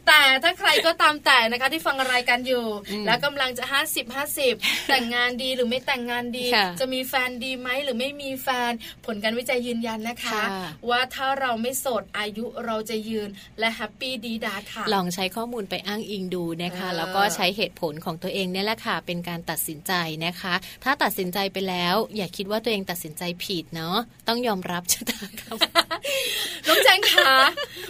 [0.07, 2.65] แต่ถ้าใครก็ตามแต่นะคะ ที่ฟังรายการอยู่
[3.05, 4.53] แล้วกำลังจะห้าสิบห้าสิบ
[4.89, 6.45] แต่งงานดีหรือไม่แต่งงานดี
[6.79, 8.71] จะมีแฟนดีไหมหรือไม่มีแฟน
[9.05, 10.41] ผลการวิจัยยืนยันนะคะ
[10.89, 13.29] ว่าถ้าเราไม่โสดอายุเราจะยืน
[13.59, 19.93] และแฮปปี้ดีดาค่ะ ลองใช้ข้อมูลไปอ้างอิงดูนะคะ แล้วก็ใช้เหตุผลของตัวเองเนี่ยแหละค่ะ เป็นการตัดสินใจ
[20.25, 25.57] นะคะ ถ้าตัดสินใจไปแล้ว อย่าคิดว่าตัวเองตัดสินใจผิดเนาะต้องยอมรับชะตากรรม
[26.67, 27.33] น้องแจงคะ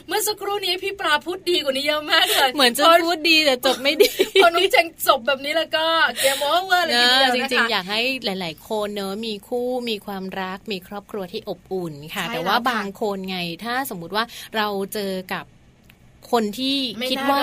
[0.07, 4.09] เมื่อสักครู่นี้พี่ปลาพูดดีกว่านี้เยอะมากเลยเหมือนจะพูดดีแต่จบไม่ดี
[4.43, 5.85] พอน้องแจงจบแบบนี้แล้วก็
[6.21, 14.23] เกมโอเวอร์เลยทีเดียวจริงๆ อยากให้หลาย ๆ คนเนอะมีคู่มีความรักมีครอบครัวที่อบอุ่นค่ะ แต่ว่าบางคนไงถ้าสมมุติว่า
[14.55, 15.45] เราเจอกับ
[16.31, 16.77] คนที่
[17.11, 17.39] คิดว่า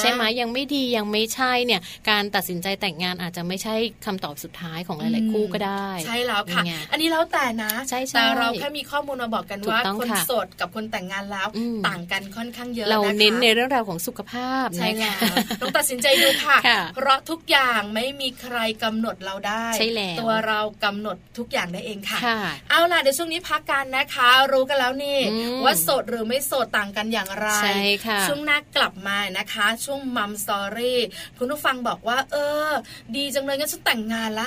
[0.00, 3.74] ใช่ไหมยังไม่ดียังไม่ใช่เนี่ย การตัดสินใจแต่งงานอาจจะไม่ใช่
[4.06, 6.62] คำตอบสุดท้ายของหลาย ๆ คู่ก็ได้ ใช่แล้วค่ะ
[6.92, 7.72] อันนี้แล้วแต่นะ
[8.14, 11.48] แต่เราแค่มีข้อมูลมาบอกกันว่าคนโสดกับคนแต่งงานแล้ว
[11.88, 15.14] ต่างกันค่อนข้างเยอะเราเน้นในเรื่องราวของสุขภาพใช่ค่ะ
[15.60, 16.58] ต้องตัดสินใจดูค่ะ
[16.94, 22.20] เพราะทุกอย่างไม่มีใครกำหนดเราได้ใช่แล้วตัวเรากำหนดทุกอย่างได้เองค่ะ
[22.70, 25.18] เอาล่ะเดี๋ยวช่วงนี้พักกันนะคะ รู้กันแล้วนี่
[25.64, 31.00] ว่าโสดหรือไม่โสดต่างกันอย่างไรใช่ค่ะ ช่วงหน้ากลับมานะคะ ช่วงมัมสตอรี่
[31.38, 32.70] คุณผู้ฟังบอกว่า เออ
[33.16, 34.46] ดีจังเลยงั้นฉันแต่งงานละ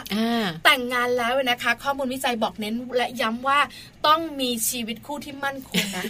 [0.66, 3.60] แต่งงานแล้วนะคะ ข้อมูลวิจัยบอกเน้นและย้ำว่า
[4.08, 6.04] ต้องมีชีวิตคู่ที่มั่นคงนะ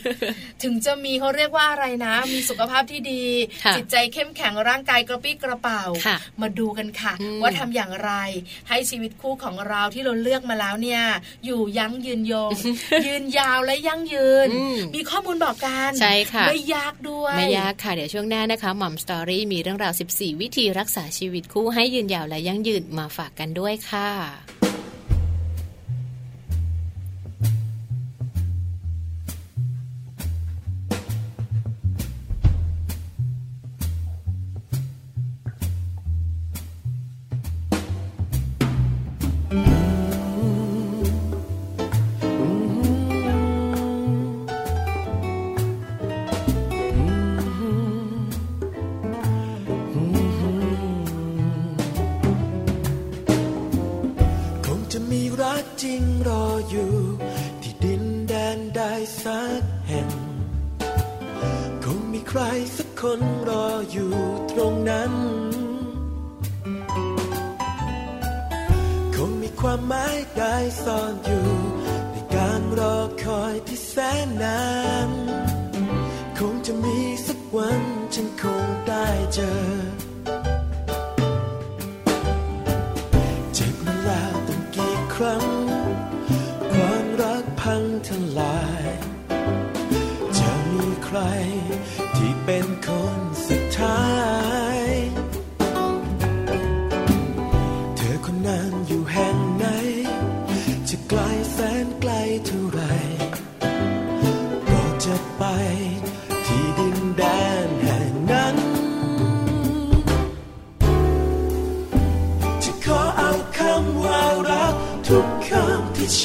[0.63, 3.23] ถึงจะมีเขาเรียกว่าอะไรนะ มีสุขภาพที่ดี
[3.77, 5.83] จิตใจเข้มแข็งร่างกายกระปี้กระเป๋า
[6.41, 8.11] มาดูกันค่ะ ว่าทำอย่างไร
[8.69, 11.01] ให้ชีวิตคู่ของเราที่เราเลือกมาแล้วเนี่ย
[11.45, 12.51] อยู่ยั้งยืนยง
[13.07, 14.49] ยืนยาวและยั่งยืน
[14.95, 24.09] มีข้อมูลบอกกันใช่ค่ะไม่ยากด้วยไม่ยากค่ะ เดี๋ยวช่วงหน้านะคะหม่อมสตอรี่มีเรื่องราว 14 วิธีรักษาชีวิตคู่ให้ยืนยาวและยั่งยืนมาฝากกันด้วยค่ะ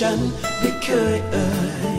[0.01, 0.21] ฉัน
[0.61, 1.51] ไม่เคยเอ่
[1.97, 1.99] ย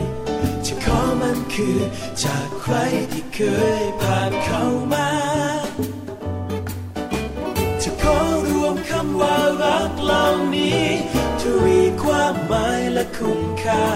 [0.66, 1.78] จะขอมันคือ
[2.22, 2.74] จากใคร
[3.12, 3.40] ที่เค
[3.80, 5.08] ยผ่านเข้ามา
[7.82, 8.18] จะขอ
[8.50, 10.84] รวมคำว่ารักเหล่านี้
[11.40, 13.86] ทวีความหมายและคุ้มค่า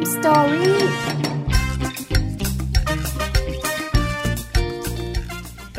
[0.00, 1.07] มั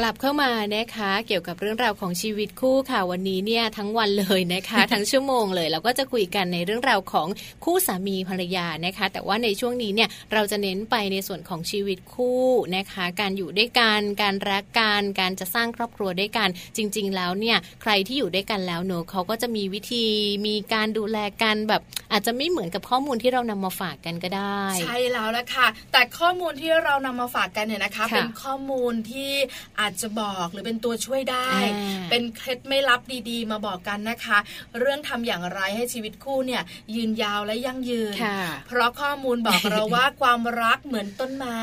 [0.01, 7.27] กลับเข้ามานะคะเกี่ยวกับเรื่องราวของชีวิตคู่ค่ะวันนี้เนี่ยทั้งวันเลยนะคะ ทั้งชั่วโมงเลยเราก็จะคุยกันในเรื่องราวของ
[7.63, 20.05] คู่สามีภรรยานะคะ แต่ว่าในช่วงนี้เนี่ยเราจะเน้นไปในส่วนของชีวิตคู่นะคะ การอยู่ด้วยกันการรักกันการจะสร้างครอบครัวด้วยกัน จริง ๆ แล้วเนี่ยใครที่อยู่ด้วยกันแล้วเนอะเขาก็จะมีวิธี
[20.47, 21.81] มีการดูแลกันแบบ
[22.11, 29.31] อาจจะไม่เหมือนกับข้อมูลที่เรานำมาฝากกันก็ได้ ใช่แล้วละค่ะแต่ข้อมูลที่เรานำมาฝากกันเนี่ยนะคะค่ะเป็นข้อมูลที่
[29.79, 34.37] อาจจะบอกหรือเป็นตัวช่วยได้อ่าเป็นเคล็ดไม่ลับดีๆ มาบอกกันนะคะ
[34.79, 36.61] เรื่องทำอย่างไรให้ชีวิตคู่เนี่ย
[36.95, 41.61] ยืนยาวและยั่งยืนค่ะเพราะข้อมูลบอกเราว่าความรักเหมือนต้นไม้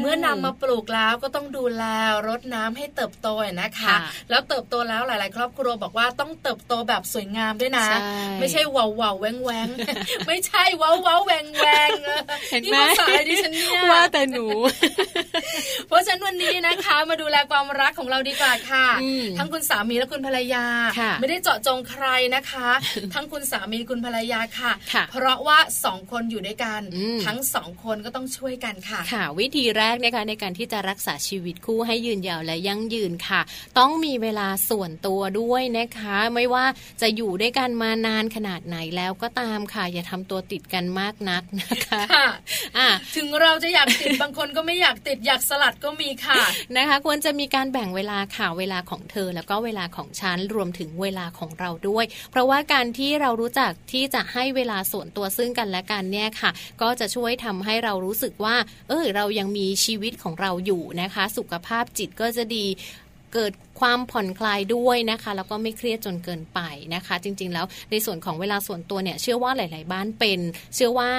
[0.00, 1.84] เมื่อนำมาปลูกแล้วก็ต้องดูแล
[2.28, 3.28] รดน้ำให้เติบโต
[3.62, 3.98] นะคะค่ะ
[4.30, 7.98] แล้วเติบโตแล้วหลาย ๆ ครอบครัวบอกว่าต้องเติบโตแบบสวยงามด้วยนะใช่
[8.40, 9.68] ไม่ใช่ว้าวว้าวแวงแวง
[10.26, 11.90] ไม่ใช่ว้าวว้าวแวงแวง
[12.50, 14.46] เห็นนี่ไหมภาษาอะไรดิฉันเนี่ยว่าแต่หนู
[15.88, 20.64] เพราะฉะนั้นวันนี้นะคะมาดูแลความรักของเราดีกว่าค่ะอืมทั้งคุณสามีและคุณภรรยา
[21.00, 22.68] ค่ะไม่ได้เจาะจงใครนะคะ
[23.14, 33.40] ทั้งคุณสามีคุณภรรยาค่ะค่ะเพราะว่าสองคนอยู่ด้วยกันอืมทั้งสองคนก็ต้องช่วยกันค่ะ ค่ะ วิธีแรกนะคะในการที่จะรักษาชีวิตคู่ให้ยืนยาวและยั่งยืนค่ะ
[33.78, 36.64] ต้องมีเวลาส่วนตัวด้วยนะคะ ไม่ว่า
[37.02, 42.26] จะอยู่ด้วยกันมานานขนาดไหนแล้วก็ตามค่ะ อย่าทำตัวติดกันมากนักนะคะค่ะ
[42.78, 46.40] อะถึงเราจะอยากติดบางคนก็ไม่อยากติดอยากสลัดก็มีค่ะ
[46.76, 56.50] นะคะควรจะมีการแบ่งเวลาค่ะเวลาของเธอ แล้วก็เวลาของฉันรวมถึงเวลาของเราด้วย เพราะว่าการที่เรารู้จักที่จะให้เวลาส่วนตัวซึ่งกันและกันเนี่ยค่ะ
[56.82, 58.56] ก็จะช่วยทำให้เรารู้สึกว่า
[58.88, 62.66] เออเรายังมีชีวิตของเราอยู่นะคะ สุขภาพจิตก็จะดี
[63.36, 66.60] เกิดความผ่อนคลายด้วยนะคะ แล้วก็ไม่เครียดจนเกินไป
[66.94, 70.40] นะคะ จริง ๆ แล้วในส่วนของเวลาส่วนตัวเนี่ย เชื่อว่าหลาย ๆ บ้านเป็น
[70.74, 71.10] เชื่อว่า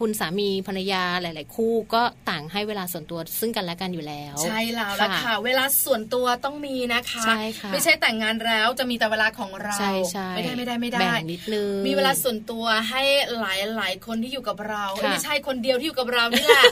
[0.00, 13.02] คุณสามีภรรยาหลาย ๆ คู่ก็ต่างให้เวลาส่วนตัวซึ่งกันและกันอยู่แล้ว ใช่แล้วละค่ะ เวลาส่วนตัวต้องมีนะคะใช่ค่ะไม่ใช่แต่งงานแล้วจะมีแต่เวลาของเราใช่ใช่ไม่ได้ไม่ได้ไม่ได้แบ่งนิดนึงมีเวลาส่วนตัวให้
[13.40, 16.62] หลายหลายๆคนที่อยู่กับเราค่ะไม่ใช่คนเดียวที่อยู่กับเรานี่แหละ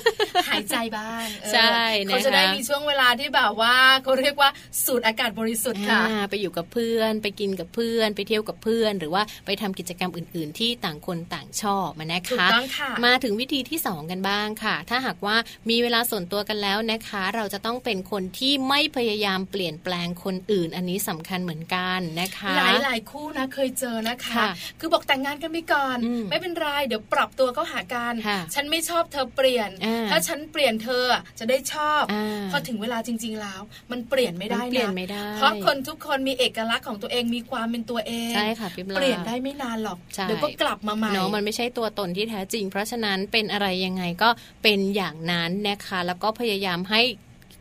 [0.49, 4.51] หายใจบ้างเออใช่นะคะเขาจะได้มีช่วงเวลาที่แบบว่าเขาเรียกว่า
[4.85, 15.37] สูดอากาศบริสุทธิ์ค่ะอ่าไปอยู่กับเพื่อน ไปกินกับเพื่อน ไปเที่ยวกับเพื่อน หรือว่าไปทำกิจกรรมอื่น ๆ ที่ต่างคนต่างชอบมานะถูกคะต้องค่ะมาถึงวิธีที่ 2 กันบ้างค่ะ ถ้าหากว่า
[15.71, 31.05] มีเวลาส่วนตัวกันแล้วนะคะ เราจะต้องเป็นคนที่ไม่พยายามเปลี่ยนแปลงคนอื่น อันนี้สำคัญเหมือนกันนะคะ หลายหลายๆคู่นะเคยเจอนะคะค่ะคือบอกแต่งงานกันไปก่อนอืมไม่เป็นไรเดี๋ยวปรับตัวเข้าหากันค่ะฉันไม่ชอบเธอเปลี่ยนอ่าถ้าฉันเปลี่ยนเธอ
[31.39, 44.29] จะได้ชอบอ่าพอถึงเวลาจริง ๆ แล้ว มันเปลี่ยนไม่ได้มันเปลี่ยนนะไม่ได้เพราะคนทุกคนมีเอกลักษณ์ของตัวเองมีความเป็นตัวเองใช่ค่ะพี่ปลาเปลี่ยนได้ไม่นานหรอกใช่เดี๋ยวก็กลับมาใหม่เนาะมันไม่ใช่ตัวตนที่แท้จริงเพราะฉะนั้นเป็นอะไรยังไงก็
[44.63, 47.03] เป็นอย่างนั้นนะคะ แล้วก็พยายามให้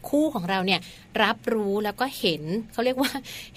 [0.10, 0.80] คู่ของเราเนี่ย
[1.24, 2.44] รับรู้แล้วก็เห็น
[2.74, 3.12] เขาเรียกว่า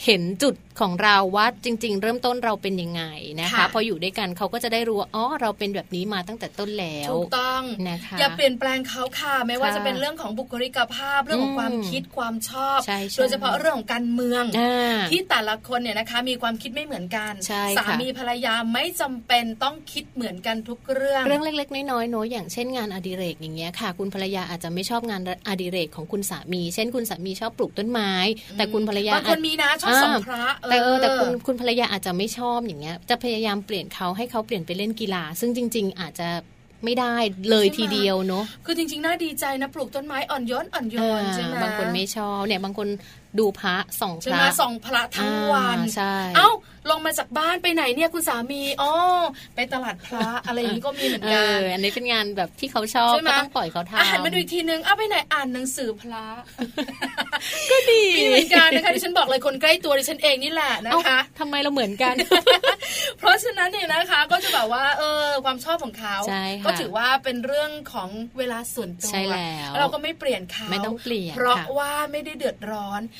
[0.04, 3.02] เห็นจุดของเราว่าจริง ๆ เริ่มต้นเราเป็นยังไง
[3.40, 28.10] นะคะค่ะพออยู่ด้วยกันเขาก็จะได้รู้ว่าอ๋อเราเป็นแบบนี้มาตั้งแต่ต้นแล้วถูกต้องนะคะอย่าเปลี่ยนแปลงเขาค่ะ ไม่ว่าค่ะจะเป็นเรื่องของบุคลิกภาพเรื่องของความอืมคิดความชอบใช่ใช่โดยเฉพาะเรื่องของการเมืองอ่าที่แต่ละคนเนี่ยนะคะมีความคิดไม่เหมือนกันใช่ค่ะสามีภรรยาไม่จำเป็นต้องคิดเหมือนกันทุกเรื่องเรื่องเล็ก ๆ น้อยๆเนอะอย่างเช่นงานอดิเรกอย่างเงี้ยค่ะ คุณภรรยาอาจจะไม่ชอบงานอดิเรกของคุณสามี เช่นคุณสามีชอบปลูกต้นไม้
[28.56, 36.28] แต่คุณภรรยาบางคนมีนะชอบอ่าส่องพระแต่เออแต่คุณคุณภรรยาอาจจะไม่ชอบอย่างเงี้ย จะพยายามเปลี่ยนเขาให้เขาเปลี่ยนไปเล่นกีฬา ซึ่งจริง ๆ อาจจะ
[36.84, 37.16] ไม่ได้
[37.50, 42.88] เลยทีเดียวเนาะคือจริงๆ น่าดีใจนะ ปลูกต้นไม้อ่อนโยนอ่อนโยนใช่ไหมบางคนไม่ชอบเนี่ยบางคน
[43.38, 46.50] ดูพระส่องพระส่องพระทั้งวันใช่เอ้า
[46.90, 48.92] ลงมาจากบ้านไปไหนเนี่ยคุณสามีอ๋อ
[49.54, 56.26] ไปตลาดพระอะไรอย่างนี้ก็มีเหมือนกันอันนี้เป็นงานแบบที่เขาชอบก็ต้องปล่อยเขาทำอาหารมาดูอีกทีนึงเอาไปไหนอ่านหนังสือพระ
[57.70, 62.14] ก็ดีมีเหมือนกันนะคะที่ฉันบอกเลยคนใกล้ตัวดิฉันเองนี่แหละนะคะทำไมเราเหมือนกัน
[63.18, 66.16] เพราะฉะนั้นเนี่ยนะคะก็จะแบบว่าเออความชอบของเขา
[66.64, 73.00] ก็ถือว่าเป็นเรื่องของเวลาส่วนตัวใช่แล้วเราก็ไม่เปลี่ยนเขาไม่ต้องเปลี่ยนเพราะว่าไม่ได้เดือดร้อน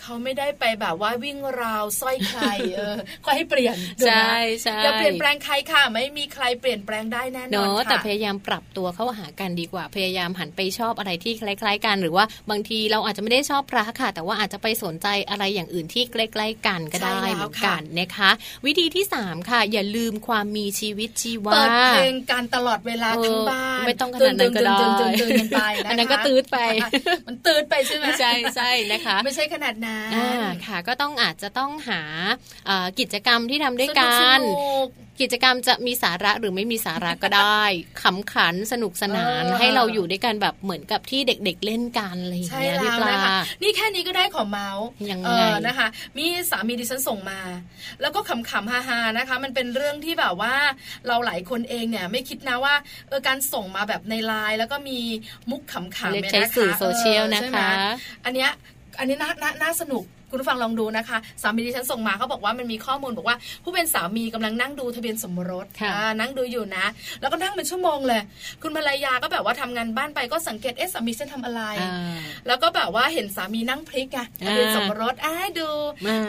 [0.00, 2.42] เขาไม่ได้ไปแบบว่าวิ่งราวสร้อยใคร
[2.74, 3.76] เออก็ให้เปลี่ยน
[4.06, 18.30] ใช่ใช่อย่าเปลี่ยนแปลงใครค่ะ ไม่มีใครเปลี่ยนแปลงได้แน่นอนค่ะแต่พยายามปรับตัวเข้าหากันดีกว่า พยายามหันไปชอบอะไรที่คล้าย ๆ กัน หรือว่าบางทีเราอาจจะไม่ได้ชอบพระค่ะ แต่ว่าอาจจะไปสนใจอะไรอย่างอื่นที่ใกล้ๆกันก็ได้เหมือนกันนะคะ
[18.66, 26.58] วิธีที่ 3 ค่ะ อย่าลืมความมีชีวิตชีวาเปิดเพลงการตลอดเวลาทั้งบ้านไม่ต้องขนาดนั้นก็ได้อันนั้นก็ตืดไป
[27.26, 29.89] มันตืดไปใช่ไหมใช่ใช่นะคะ ไม่ใช่ขนาดนั้น
[30.66, 32.02] ค่ะ ก็ต้องอาจจะต้องหา
[33.00, 34.38] กิจกรรมที่ทำด้วยกัน
[35.20, 37.62] กิจกรรมจะมีสาระหรือไม่มีสาระก็ได้
[38.02, 43.14] ขำขันสนุกสนานให้เราอยู่ด้วยกันแบบเหมือนกับที่เด็กๆเล่นกันอะไรอย่างเงี้ยพี่ปลา
[43.62, 45.28] นี่แค่นี้ก็ได้ของเมาส์ยังไง
[45.66, 45.88] นะคะ
[46.18, 47.40] มีสามีดิฉันส่งมา
[48.00, 50.54] แล้วก็ขำๆฮาๆนะคะ มันเป็นเรื่องที่แบบว่า
[51.06, 52.74] เราหลายคนเองเนี่ยไม่คิดนะว่า
[53.08, 54.98] เออการส่งมาแบบในไลน์แล้วก็มี
[55.50, 57.68] มุกขำๆเนี่ยนะคะสื่อโซเชียลนะคะ
[58.24, 58.52] อันเนี้ย
[58.98, 59.30] อันนี้น่า
[59.62, 65.66] น่าสนุกคุณผู้ฟังลองดูนะคะ สามีที่ฉันส่งมาเขาบอกว่ามันมีข้อมูลบอกว่า ผู้เป็นสามีกำลังนั่งดูทะเบียนสมรส
[66.20, 66.86] นั่งดูอยู่นะ
[67.20, 68.20] แล้วก็นั่งเป็นชั่วโมงเลย
[68.62, 71.62] คุณภรรยาก็แบบว่าทำงานบ้านไปก็สังเกตเอ๊ะสามีฉันทำอะไร
[72.46, 75.68] แล้วก็แบบว่าเห็นสามีนั่งพลิกไงทะเบียนสมรสอ้ดู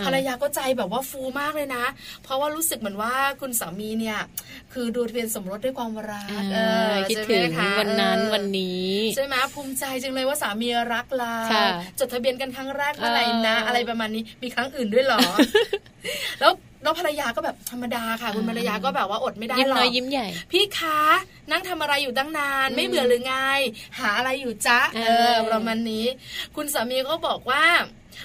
[0.05, 1.83] ภรรยาก็ใจแบบว่าฟูมากเลยนะ
[2.23, 4.17] เพราะว่ารู้สึกเหมือนว่าคุณสามีเนี่ย
[4.73, 6.27] คือดูทะเบียนสมรสด้วยความรัก
[7.09, 7.41] คิดถึง
[7.79, 11.35] วันนั้นวันนี้ใช่ไหมภูมิใจจังเลยว่าสามีรักเรา
[11.99, 15.19] จดทะเบียนกันครั้งแรกเมื่อไหร่นะอะไรประมาณนี้มีครั้งอื่นด้วยหรอ
[16.39, 16.51] แล้ว
[16.85, 21.01] น้องภรรยาก็แบบธรรมดาค่ะ คุณภรรยาก็แบบว่าอดไม่ได้หรอกยิ้มน้อยยิ้มใหญ่ พี่คะ
[21.51, 23.35] นั่งทำอะไรอยู่ตั้งนาน ไม่เบื่อหรือไง
[23.99, 26.05] หาอะไรอยู่จ๊ะเออประมาณนี้
[26.55, 27.63] คุณสามีก็บอกว่า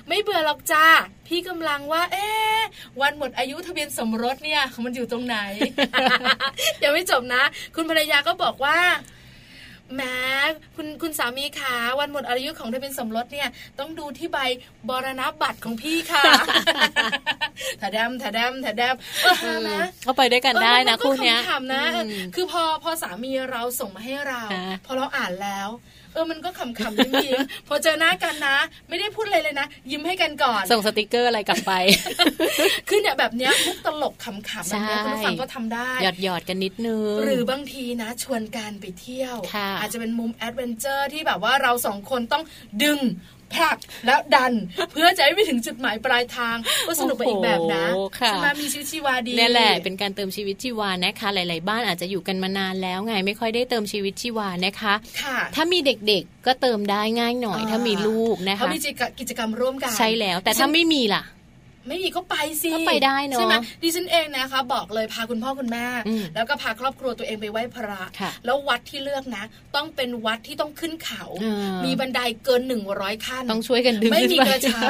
[0.09, 0.87] ไม่เบื่อหรอกจ้า
[1.27, 2.29] พี่กำลังว่า เอ๊
[3.01, 5.37] วันหมดอายุทะเบียนสมรสเนี่ย มันอยู่ตรงไหน
[6.83, 7.43] ยังไม่จบนะ
[7.75, 8.79] คุณภรรยาก็บอกว่า
[9.97, 10.17] แม้
[10.77, 14.39] คุณคุณสามีขาวันหมดอายุของทะเบียนสมรสเนี่ย ต้องดูที่ใบ
[14.89, 16.25] บรณบัตรของพี่ค่ะ
[17.81, 21.85] ถ้าดำถ้าดำถ้าดำนะเขาไปด้วยกันได้นะคู่นี้ถามนะ
[22.35, 24.43] คือพอพอสามีเราส่งมาให้เรา
[24.87, 25.69] พอเราอ่านแล้ว
[26.17, 28.57] เออมันก็ขำๆยิ้มๆพอเจอหน้ากันนะ
[28.89, 31.73] ไม่ได้พูดอะไรเลยนะ ยิ้มให้กันก่อน ส่งสติกเกอร์อะไรกลับไป
[32.89, 39.37] คือเนี่ยแบบเนี้ยมุกตลกขำๆแบบนี้คุณผู้ฟังก็ทำได้หยอดหยอดกันนิดนึง หรือบางทีนะ ชวนกันไปเที่ยว
[39.81, 42.43] อาจจะเป็นมุม adventure ที่แบบว่าเราสองคนต้อง
[42.83, 42.99] ดึง
[43.55, 44.53] ผลักแล้วดัน
[44.93, 47.85] เพื่อจะให้ไปถึงจุดหมายปลายทาง ก็สนุกไปอีกแบบนะ
[48.17, 54.95] ใช่ไหมมีชีวิตชีวาดีนี่แหละเป็นการเติมชีวิตชีวานะคะ หลาย ๆ บ้านอาจจะอยู่กันมานานแล้วไงไม่ค่อยได้เติมชีวิตชีวานะคะ
[55.55, 58.81] ถ้ามีเด็กๆก็เติมได้ง่ายหน่อย ถ้ามีลูกนะคะเขามี
[59.21, 61.23] กิจกรรมร่วมกันใช่แล้ว แต่ถ้าไม่มีล่ะ
[61.89, 65.87] ไม่มีก็ไปสิก็ไปได้เนาะใช่ไหมดิฉันเองนะคะบอกเลยพาคุณพ่อคุณแม่
[66.35, 68.03] แล้วก็พาครอบครัวตัวเองไปไหว้พระ
[68.45, 69.45] แล้ววัดที่เลือกนะ
[69.77, 71.23] ต้องเป็นวัดที่ต้องขึ้นเขา
[71.85, 74.83] มีบันไดเกินหนึ่งร้อยขั้นต้องช่วยกันดึงไม่มีกระเช้า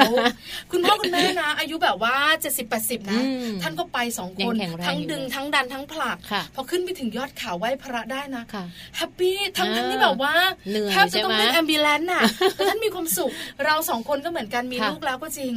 [0.71, 3.21] คุณพ่อคุณแม่นะ อายุแบบว่าเจ็ดสิบแปดสิบนะ
[3.61, 4.55] ท่านก็ไปสองคน
[4.87, 6.17] ทั้งดึงทั้งดันทั้งผลัก
[6.55, 8.43] พอขึ้นไปถึงยอดเขาไหว้พระได้นะ
[8.97, 10.33] แฮปปี้ทั้งทั้งที่แบบว่า
[10.91, 12.23] แทบจะต้องเป็นแอมบิเลนน่ะ
[12.55, 13.31] แต่ท่านมีความสุข
[13.65, 15.53] เราสองคนก็เหมือนกันมีลูกแล้วก็จริง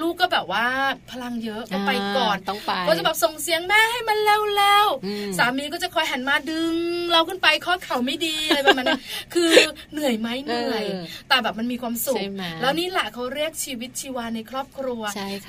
[0.00, 0.66] ลูกก็แบบว่า
[1.10, 6.74] พลังเยอะก็ไปก่อนต้องไปก็จะแบบส่งเสียงแม่ให้มันเร็วๆสามีก็จะคอยหันมาดึง
[7.12, 9.00] เราขึ้นไปข้อเข่าไม่ดีอะไรประมาณนี้
[9.34, 9.50] คือ
[9.92, 10.84] เหนื่อยไหมเหนื่อย
[11.28, 12.20] แต่แบบมันมีความสุข
[12.60, 15.02] แล้วนี่แหละเขาเรียกชีวิตชีวาในครอบครัว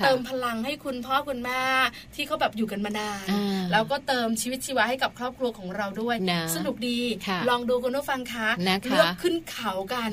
[0.04, 1.62] เติมพลังให้คุณพ่อคุณแม่
[2.14, 3.26] ที่เขาแบบอยู่กันมานาน
[3.72, 6.16] แล้วก็เติมชีวิตชีวาให้กับครอบครัวของเราด้วย
[6.56, 6.98] สนุกดี
[7.50, 8.48] ลองดูคุณผู้ฟังคะ
[8.90, 10.08] เลือกขึ้นเขากัน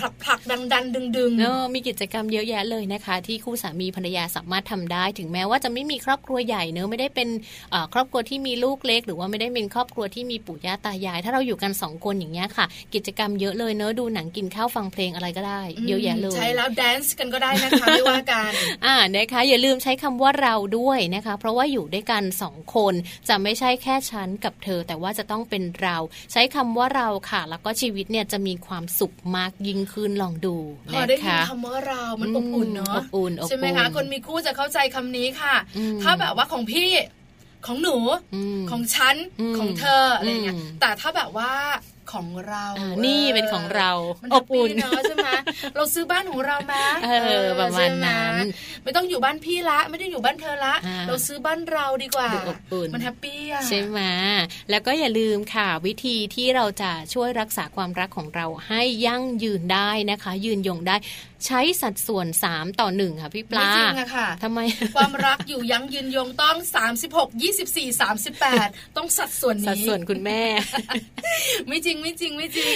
[0.00, 1.32] ผลักผลักดังดันดึงดึง
[1.74, 7.28] มีกิจกรรมเยอะแยะเลยนะคะ ที่คู่สามีภรรยาสามารถทำได้ ถึงแม้ว่าจะไม่มีครอบครัวใหญ่เนอะไม่ได้เป็น
[7.94, 18.50] ครอบครัวที่มีลูกเล็ก หรือว่าไม่ได้เป็นครอบครัวที่มีปู่ย่าตายาย ถ้าเราอยู่กันสองคนอย่างเงี้ยค่ะ กิจกรรมเยอะเลยเนอะดูหนังกินข้าวฟังเพลงอะไรก็ได้เยอะแยะเลยใช่แล้วแดนซ์กันก็ได้นะคะไม่ว่ากัน
[18.86, 22.94] อ่านะคะอย่าลืมใช้คำว่าเราด้วยนะคะ เพราะว่าอยู่ด้วยกันสองคน
[23.28, 25.96] จะไม่ใช่แค่ฉันกับเธอ แต่ว่าจะต้องเป็นเรา
[26.32, 30.56] ใช้คำว่าเราค่ะ แล้วก็ชีวิตเนี่ยจะมีความสุขมากยิ่งขึ้นลองดู
[30.94, 35.54] พอได้ยินคำว่าเรามันอบอุ่นเนาะอบอุ่นใช่ไหมคะคนมีคู่จะเข้าใจคำนี้ค่ะ
[36.02, 36.90] ถ้าแบบว่าของพี่
[37.66, 37.96] ของหนู
[38.70, 39.16] ของฉัน
[39.58, 41.52] ของเธออะไรเงี้ยแต่ถ้าแบบว่า
[42.12, 42.66] ของเรา
[43.06, 43.90] นี่เป็นของเรา
[44.34, 45.28] อบอุ่นเนาะใช่ไหม
[45.76, 46.74] เราซื้อบ้านของเราไหม
[47.04, 48.34] เออประมาณนั้น
[48.82, 50.74] ไม่ต้องอยู่บ้านพี่ละ ไม่ได้อยู่บ้านเธอละ
[51.08, 54.00] เราซื้อบ้านเราดีกว่าอบอุ่นมันแฮปปี้อะใช่ไหม
[54.70, 60.96] แล้วก็อย่าลืมค่ะ วิธีที่เราจะช่วยรักษาความรักของเราให้ยั่งยืนได้นะคะ ยืนยงได้
[61.46, 64.60] ใช้สัดส่วน 3 ต่อ 1 ค่ะพี่ปลาไม่จริงอะค่ะทำไม
[64.96, 66.56] ความรักอยู่ยั้งยืนยงต้อง
[67.06, 67.28] 36
[67.62, 68.00] 24
[68.42, 70.42] 38 ต้องสัดส่วนนี้ สัดส่วนคุณแม่
[71.68, 72.74] ไม่จริงไม่จริงไม่จริง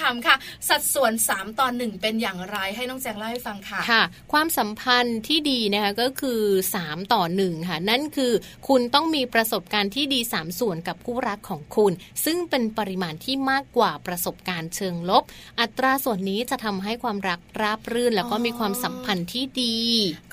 [0.00, 0.36] คำๆค่ะ
[0.68, 4.02] สัดส่วน 3 ต่อ 1 เป็นอย่างไรให้น้องแจงเล่าให้ฟังค่ะค่ะ
[4.32, 6.40] ความสัมพันธ์ที่ดีนะคะก็คือ
[6.78, 8.32] 3 ต่อ 1 ค่ะ นั่นคือ
[8.68, 11.92] คุณต้องมีประสบการณ์ที่ดี 3 ส่วนกับคู่รักของคุณ
[12.24, 15.22] ซึ่งเป็นปริมาณที่มากกว่าประสบการณ์เชิงลบ
[15.60, 19.78] อัตราส่วนนี้จะทำให้ความรักราบรื่นแล้วก็มีความสัมพันธ์ที่ดี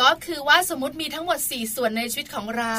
[0.01, 2.75] ก็คือว่าสมมติมีทั้งหมด 4 ส่วนในชีวิตของเรา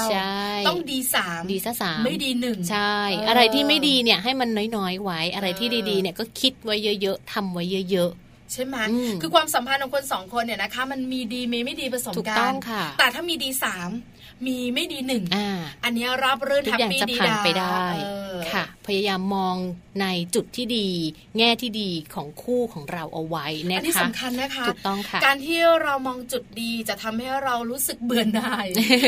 [0.69, 2.97] ต้องดีสามดีซะสามไม่ดีหนึ่งใช่
[3.29, 8.77] อะไรที่ไม่ดีเนี่ยให้มันน้อยๆไว้ อะไรที่ดีๆเนี่ยก็คิดไว้เยอะๆทำไว้เยอะๆใช่ไหม
[9.21, 12.53] คือความสัมพันธ์ของคนสองคนเนี่ยนะคะ มันมีดีมีไม่ดีผสมกัน
[12.99, 13.91] แต่ถ้ามีดีสาม
[14.47, 15.25] มีไม่ดีหนึ่ง
[15.85, 17.85] อันนี้รับเรื่องทุกอย่างจะผ่านไปได้
[18.53, 19.57] ค่ะ พยายามมอง
[20.01, 20.89] ในจุดที่ดี
[21.39, 28.67] แง่ที่ดีของคู่ของเราเอาไว้นะคะอันนี้สำคัญนะคะถูกต้องค่ะ การที่เรามองจุดดีจะทำให้เรารู้สึกเบื่อหน่าย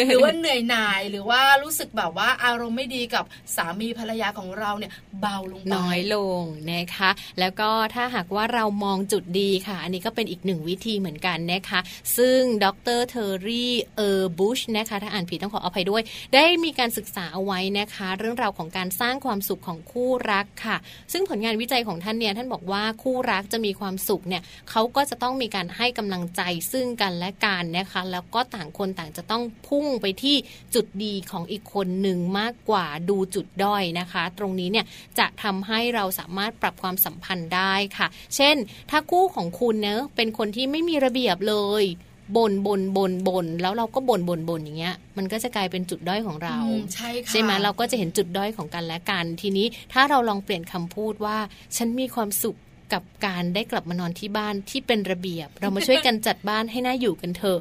[0.09, 3.25] หรือว่าเหนื่อยหน่ายหรือว่ารู้สึกแบบว่าอารมณ์ไม่ดีกับ
[3.57, 7.11] สามีภรรยาของเราเนี่ยเบาลงน้อยลงนะคะ
[7.41, 11.81] แล้วก็ถ้าหากว่าเรามองจุดดีค่ะ อันนี้ก็เป็นอีกหนึ่งวิธีเหมือนกันนะคะ
[12.17, 12.67] ซึ่งด
[12.99, 16.03] รเทอร์รี่เออร์บุชนะคะถ้าอ่านผิดต้องขออภัยด้วย
[16.35, 20.77] ได้มีการศึกษาเอาไว้นะคะ เรื่องราวของการสร้างความสุขของคู่รักค่ะ
[21.13, 26.43] ซึ่งผลงานวิจัยของท่านเนี่ยท่านบอกว่าคู่รักจะมีความสุขเนี่ยเขาก็จะต้องมีการให้กำลังใจ
[26.73, 30.37] ซึ่งกันและกันนะคะ แล้วก็ต่างคนต่างจะต้องพุ่งไปที่
[30.75, 34.87] จุดดีของอีกคนหนึ่งมากกว่าดูจุดด้อยนะคะ ตรงนี้เนี่ย
[35.19, 38.07] จะทำให้เราสามารถปรับความสัมพันธ์ได้ค่ะ
[38.37, 38.57] เช่น
[38.91, 41.85] ถ้าคู่ของคุณเนะเป็นคนที่ไม่มีระเบียบเลย
[42.37, 46.57] บนบนบนบนแล้วเราก็บนบนบนอย่างเงี้ย มันก็จะกลายเป็นจุดด้อยของเรา
[46.95, 51.37] ใช่ค่ะใช่ไหมเราก็จะเห็นจุดด้อยของกันและกัน ทีนี้ถ้าเราลองเปลี่ยนคำพูดว่า
[51.77, 52.57] ฉันมีความสุข
[52.93, 57.61] กับการได้กลับมานอนที่บ้านที่เป็นระเบียบ เรามาช่วยกันจัดบ้านให้น่าอยู่กันเถอะ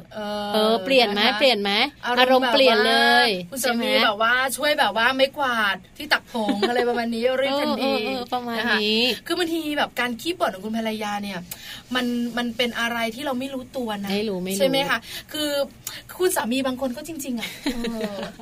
[0.53, 1.71] เออเปลี่ยนไหมเปลี่ยนไหม
[2.19, 2.95] อารมณ์เปลี่ยนเล
[3.27, 7.91] ยคุณสามีแบบว่าช่วยแบบว่าไม่กวาดที่ตักผงอะไรประมาณนี้รีบทันที
[8.33, 11.39] ประมาณนี้คือบางทีแบบการขี้บ่นของคุณภรรยาเนี่ย
[11.95, 12.05] มัน
[12.37, 14.97] มันเป็นอะไรที่เราไม่รู้ตัวนะไม่รู้ไม่รู้ใช่ไหมคะ
[15.33, 15.49] คือ
[16.17, 17.49] คุณสามีบางคนก็จริง ๆอะ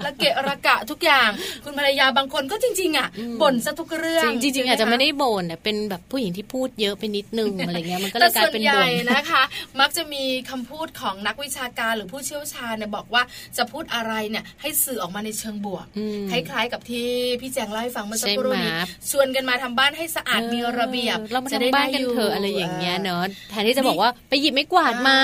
[0.06, 1.30] ละเกะระกะทุกอย่าง
[1.64, 3.08] คุณภรรยาบางคนก็จริง ๆ อะ
[3.42, 9.44] บ่นซะทุกเรื่องจริง ๆ อาจจะไม่ได้บ่นเป็นแบบผู้หญิงที่พูดเยอะไปนิดนึงอะไรเงี้ยมันก็เลยกลายเป็นบ่นนะคะ
[9.80, 13.24] มักจะมีคำพูดของนักวิชาการหรือผู้เชี่ยวชาญเนี่ยบอกว่า
[13.58, 15.86] จะพูดอะไรเนี่ยให้สื่อออกมาในเชิงบวก
[16.32, 17.08] คล้ายๆกับที่
[17.42, 18.74] พี่แจงเล่าให้ฟังเมื่อสักครู่นี้
[19.12, 25.18] ชวนกันมาทำบ้านให้สะอาดมีระเบียบเรามาทำบ้านกันเถอะอะไรอย่างเงี้ยเนาะแทนที่จะบอกว่าไปหยิบไม่กวาดมา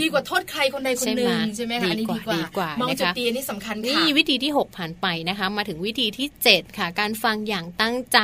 [0.00, 2.18] ดีกว่าโทษใครคนใดคนหนึ่งใช่ไหมคะอันนี้ดี
[2.56, 8.20] กว่ามองจุดดีนี่สำคัญค่ะนี่วิธีที่ 6 ผ่านไปนะคะ มาถึงวิธีที่ 7 ค่ะ การฟังอย่างตั้งใจ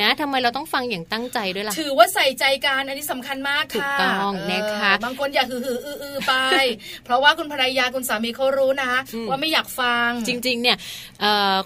[0.00, 6.34] นะทำไมเราต้องฟังอย่างตั้งใจด้วยล่ะถือว่าใส่ใจการอันนี้สำคัญมากค่ะถูกต้องนะคะบางคนอยากหือหืออือไป
[7.04, 8.92] เพราะว่าคุณภรรยาคุณสามีเขารู้นะ
[9.28, 10.76] ว่าไม่อยากฟังจริง ๆ เนี่ย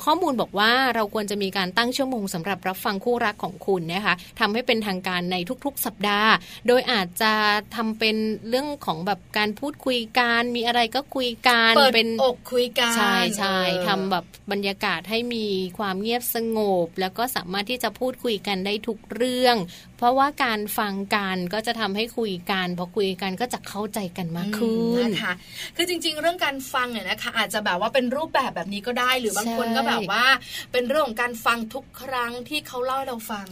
[0.04, 6.32] ข้อมูลบอกว่าเราควรจะมีการตั้งชั่วโมงสำหรับรับฟังคู่รักของคุณนะคะทำให้เป็นทางการในทุก ๆ สัปดาห์
[6.66, 7.32] โดยอาจจะ
[7.76, 8.16] ทำเป็น
[8.48, 15.46] เรื่องของแบบการพูดคุยกันมีอะไรก็คุยกันเป็นอกคุยกันใช่ใช่ทำแบบบรรยากาศให้มี
[15.78, 19.56] ความเงียบสงบ แล้วก็สามารถที่จะพูดคุยกันได้ทุกเรื่อง
[19.98, 25.34] เพราะว่าการฟังกันก็จะทำให้คุยกันพอคุยกันก็จะเข้าใจกันมากขึ้นนะคะ
[25.76, 30.24] คือจริง ๆ เรื่องการฟังเนี่ยนะคะ อาจจะแบบว่าเป็นรูปแบบแบบนี้ก็ได้ หรือบางคนก็แบบว่า
[30.72, 33.46] เป็นเรื่องของการฟังทุกครั้งที่เขาเล่าให้เราฟัง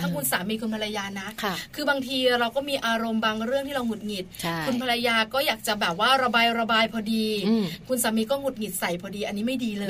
[0.00, 1.28] ทั้งคุณสามีคุณภรรยานะ
[1.74, 4.24] คือบางทีเราก็มีอารมณ์บางเรื่องที่เราหงุดหงิด
[4.66, 7.26] คุณภรรยาก็อยากจะแบบว่าระบายระบายพอดี
[7.88, 9.88] คุณสามีก็หงุดหงิดใส่พอดีอันนี้ไม่ดีเลย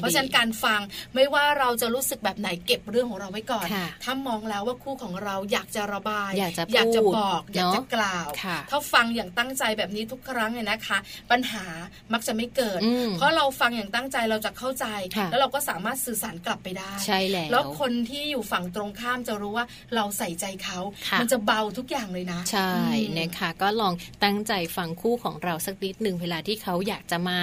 [0.00, 0.80] เพราะฉะนั้นการฟัง
[1.14, 3.66] ไม่ว่าเราจะรู้สึกแบบไหนเก็บเรื่องของเราไว้ก่อน
[4.04, 8.28] ถ้ามองแล้วว่าคู่ของเราอยากจะระบาย อยากจะอยากจะบอกอยากจะกล่าว
[8.70, 10.98] ถ้าฟังอย่างตั้งใจแบบนี้ทุกครั้งเนี่ยนะคะ
[11.30, 11.64] ปัญหา
[12.12, 12.80] มักจะไม่เกิด
[13.16, 14.86] เพราะเราฟังอย่างตั้งใจเราจะเข้าใจ
[15.30, 20.78] แล้วเราก็สามารถสื่อสารกลับไปได้ใช่แล้วแล้วคนที่อยู่ฝั่งตรงข้ามจะรู้ว่าเราใส่ใจเขา
[21.20, 22.72] มันจะเบาทุกอย่างเลยนะ ใช่
[23.18, 23.94] นะคะก็ลอง
[24.24, 27.38] ตั้งใจฟังคู่ของเราสักนิดหนึ่งเวลาที่เขาอยากจะมา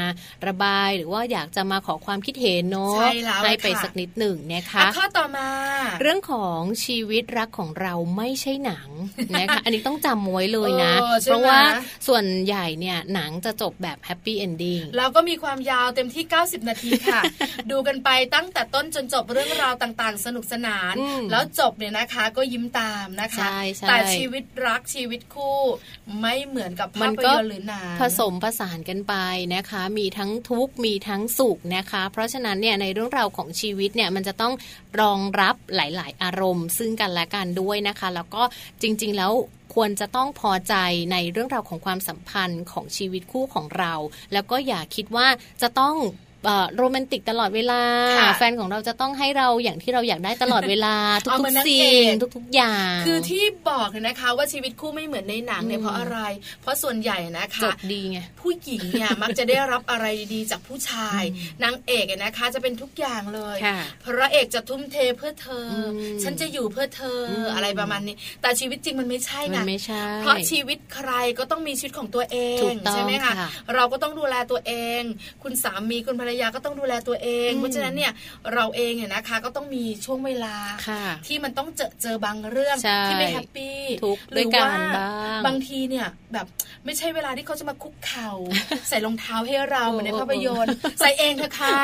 [0.48, 3.02] ระบาย หรือว่าอยากจะมาขอความคิดเห็นเนาะ
[3.44, 5.48] ให้ไปสักนิดหนึ่งนะคะข้อต่อมา
[6.02, 8.90] เรื่องของชีวิตรักของเราไม่ใช่หนัง
[9.34, 10.94] นะคะอันนี้ต้องจำไว้เลยนะ
[11.24, 11.60] เพราะว่า
[12.08, 17.22] ส่วนใหญ่เนี่ยหนังจะจบแบบ happy ending เราก็มีความยาวเต็มที่ 90 นาทีค่ะ
[17.72, 20.94] ดูกันไปตั้งแต่ต้นจนจบเรื่องราวต่างๆ สนุกสนาน
[21.32, 23.48] แล้วจบเนี่ยนะคะก็ยิ้มตามนะคะ
[23.88, 25.60] แต่ชีวิตรักชีวิตคู่
[26.20, 29.16] ไม่เหมือนกับภาพยนตร์หรือหนังผสมผสานกันไป
[29.56, 34.54] นะคะ มีทั้งทุกข์มีทั้งสุขนะคะ เพราะฉะนั้นเนี่ยในเรื่องราวของชีวิตเนี่ยมันจะต้อง
[35.02, 38.44] รองรับหลาย ๆ อารมณ์ ซึ่งกันและกันด้วยนะคะ แล้วก็
[38.82, 39.32] จริง ๆ แล้ว
[39.76, 40.76] ควรจะต้องพอใจ
[41.12, 43.94] ในเรื่องราวของความสัมพันธ์ของชีวิตคู่ของเรา
[44.34, 45.28] แล้วก็อย่าคิดว่า
[45.62, 45.96] จะต้อง
[46.78, 47.82] โรแมนติกตลอดเวลา
[48.38, 56.20] แฟนของเราจะต้องให้เราอย่างที่เราอยากได้ตลอดเวลา ทุกๆสิ่งทุกๆอย่าง คือที่บอกนะคะ ว่าชีวิตคู่ไม่เหมือนในหนังเนี่ยเพราะอะไร
[56.62, 61.24] เพราะส่วนใหญ่นะคะจบดีไงผู้หญิงเนี่ยมักจะได้รับอะไรดีจากผู้ชาย
[61.64, 63.58] นางเอกนะคะ จะเป็นทุกอย่างเลย
[64.04, 65.68] พระเอกจะทุ่มเทเพื่อเธอ
[66.24, 67.20] ฉันจะอยู่เพื่อเธอ
[67.54, 69.64] อะไรประมาณนี้ แต่ชีวิตจริงมันไม่ใช่นะ
[70.22, 72.38] เพราะชีวิตใครก็ต้องมีชีวิตของตัวเอ
[72.72, 73.34] งใช่ไหมคะ
[73.76, 75.02] เราก็ต้องดูแลตัวเอง
[75.44, 78.12] คุณสามีคุณภรรยาก็ต้องดูแลตัวเอง เพราะฉะนั้นเนี่ย
[78.54, 80.56] เราเองเนี่ยนะคะก็ต้องมีช่วงเวลา
[81.28, 83.80] ที่มันต้องเจอเจอบางเรื่องที่ไม่แฮปปี้
[84.32, 84.68] หรือว่า
[85.46, 86.48] บางทีเนี่ยแบบ
[86.86, 88.32] ไม่ใช่เวลาที่เขาจะมาคุกเข่า
[88.90, 91.78] ใส่รองเท้าให้เราเหมือนในภาพยนตร์ใส่เองเถอะค่ะ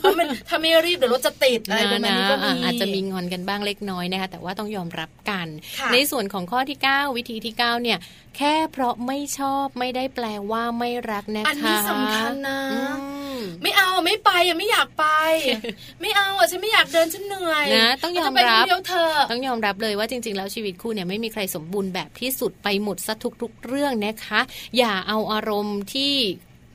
[0.00, 5.46] เพราะมันถ้าไม่รีบเดี๋ยวรถจะติดอะไรประมาณนี้ก็มีอาจจะมีงอนกันบ้างเล็กน้อยนะคะแต่ว่าต้องยอมรับกัน
[5.92, 7.98] ในส่วนของข้อที่ 9 วิธีที่ 9 เนี่ย
[8.36, 12.60] แค่เพราะไม่ชอบไม่ได้แปลว่าไม่รักนะคะ อันนี้สำคัญนะ
[13.62, 15.06] ไม่เอาไม่ไปอะไม่อยากไป
[16.00, 18.64] ไม่เอาอะฉันไม่อยากเดินฉันเหนื่อยนะต้องยอมรับ
[19.30, 24.40] ต้องยอมรับเลยว่าจริง ๆ แล้วชีวิตคู่เนี่ยไม่มีใครสมบูรณ์แบบที่สุดไปหมดซะทุกๆเรื่องนะคะ
[24.78, 26.14] อย่าเอาอารมณ์ที่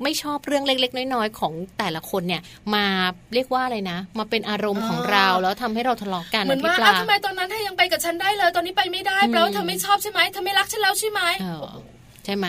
[0.04, 2.42] ไม่ชอบเรื่องเล็ก ๆ น้อยๆของแต่ละคนเนี่ย
[2.76, 2.86] มา
[3.34, 11.22] เรียกว่าอะไรนะ มาเป็นอารมณ์ของเราแล้วทำให้เราทะเลาะกันเหมือนว่าทำไมตอนนั้นถ้ายังไปกับฉันได้เลย ตอนนี้ไปไม่ได้แปลว่าเธอไม่ชอบใช่ไหมเธอไม่รักฉันแล้วใช่ไหม
[12.26, 12.48] ใช่ไหม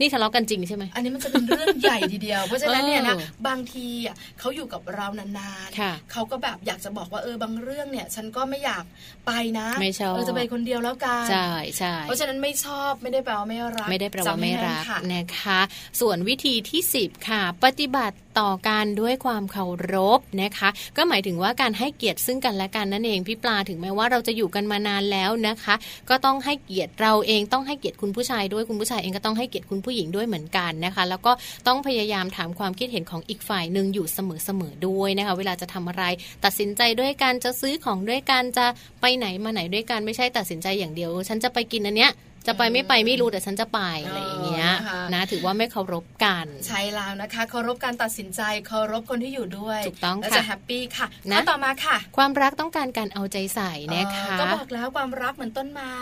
[0.00, 3.16] นี่ทะเลาะกันจริงใช่ไหมอันนี้มันจะเป็นเรื่องใหญ่ทีเดียว เพราะฉะนั้นเนี่ยนะ
[3.48, 8.84] บางทีอะเขาอยู่กับเรานานๆเขาก็แบบอยากจะบอกว่าเออบางเรื่องเนี่ย ฉันก็ไม่อยาก
[9.26, 15.60] ไปนะไม่ชอบเออจะไปคนเดียวแล้วกันใช่ใช่เพราะฉะนั้นไม่ชอบไม่ได้แปลว่าไม่รักไม่ได้แปลว่าไม่รักนะคะ
[16.00, 25.74] ส่วนวิธีที่ 10 ค่ะ ปฏิบัติต่อกันด้วยความเคารพนะคะ ก็หมายถึงว่าการให้เกียรติซึ่งกันและกันนั่นเองพี่ปลาถึงแม้ว่าเราจะอยู่กันมานานแล้วนะคะ
[26.10, 31.32] ก็ต้องให้เกียรติเราเองต้องให้เกียรติคุณผู้ชายด้วยคุณผู้ชายเองก็ต้องให้เกียรติคุณผู้หญิงด้วยเหมือนกันนะคะ แล้วก็
[31.66, 36.04] ต้องพยายามถามความคิดเห็นของอีกฝ่ายหนึ่งอยู่เสมอๆด้วยนะคะ เวลาจะทำอะไร
[36.44, 38.66] ตัดสินใจด้วยกันจะซื้อของด้วยกันจะ
[39.00, 42.12] ไปไหนมาไหนด้วยกันไม่ใช่ตัดสินใจอย่างเดียว ฉันจะไปกินอันเนี้ย
[42.46, 44.70] จะไปไม่ไปไม่รู้แต่ฉันจะไปอะไรอย่างเงี้ย
[45.14, 55.94] นะถือว่าไม่เคารพกันใช่แล้วนะคะเคารพการตัดสินใจเคารพคนที่อยู่ด้วยถูกต้องค่ะจะแฮปปี้ค่ะนะต่อมาค่ะ ความรักต้องการการเอาใจใส่นะคะก็บอกแล้วความรักเหมือนต้นไม้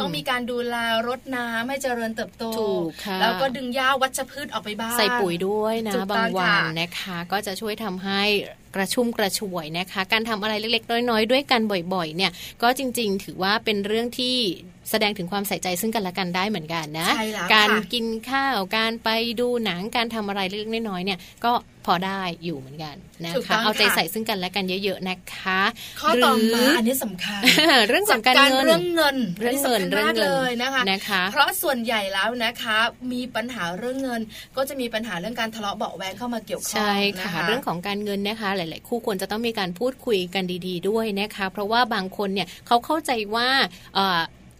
[0.00, 0.76] ต้องมีการดูแล
[1.08, 2.44] รดน้ำให้เจริญเติบโต
[3.20, 8.22] แล้วก็ดึงหญ้าวัชพืชออกไปบ้างใส่ปุ๋ยด้วยนะบางวันนะคะ ก็จะช่วยทำให้
[8.74, 11.60] กระชุ่มกระชวยนะคะ การทำอะไรเล็กๆ น้อยๆ ด้วยกัน
[11.94, 14.36] บ่อยๆ เนี่ย ก็จริงๆ ถือว่าเป็นเรื่องที่
[14.90, 17.10] แสดงถึงความใส่ใจซึ่งกันและกันได้เหมือนกันนะ
[17.54, 19.08] การกินข้าว การไป
[19.40, 21.52] ดูหนัง การทำอะไรเล็กๆน้อยๆเนี่ยก็
[21.86, 25.60] พอได้อยู่เหมือนกันนะคะเอาใจใส่ซึ่งกันและกันเยอะๆนะคะ
[26.00, 27.40] ข้อต่อมาอันนี้สำคัญ
[27.88, 32.78] เรื่องของการเงินเรื่องเงินเรื่องเงินเรื่องเงินเลยนะคะนะคะ เพราะส่วนใหญ่แล้วนะคะ
[33.12, 34.20] มีปัญหาเรื่องเงิน
[34.56, 43.48] ก็จะมีปัญหาเรื่องการทะเลาะเบาแวงเข้ามาเกี่ยวข้องใช่ค่ะเรื่องของการเงินนะคะ หลาย ๆ คู่ควรจะต้องมีการพูดคุยกันดี ๆ ด้วยนะคะ เพราะว่าบางคนเนี่ยเขาเข้าใจว่า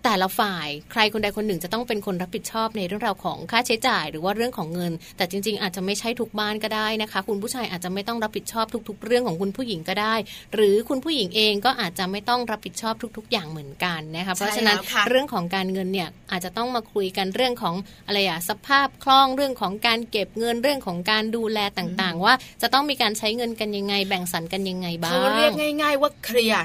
[0.04, 10.14] แต่ละฝ่ายใครคนใดคนหนึ่งจะต้องเป็นคนรับผิดชอบในเรื่องราวของค่าใช้จ่ายหรือว่าเรื่องของเงิน แต่จริง ๆ อาจจะไม่ใช่ทุกบ้านก็ได้นะคะ คุณผู้ชายอาจจะไม่ต้องรับผิดชอบทุก ๆ เรื่องของคุณผู้หญิงก็ได้
[10.54, 14.76] หรือคุณผู้หญิงเองก็อาจจะไม่ต้องรับผิดชอบทุก ๆ อย่างเหมือนกันนะคะเพราะฉะนั้น
[15.08, 17.74] เรื่องของการเงินเนี่ยอาจจะต้องมาคุยกันเรื่องของ
[18.06, 26.64] อะไรอะสภาพคล่องเรื่องของการเก็บเงินเรื่องของการดูแลต่างๆ ว่าจะต้องมีการใช้เงินกันยังไง แบ่งสรรกันยังไงบ้างเขาเรียกง่าย ๆ ว่าเคลียร์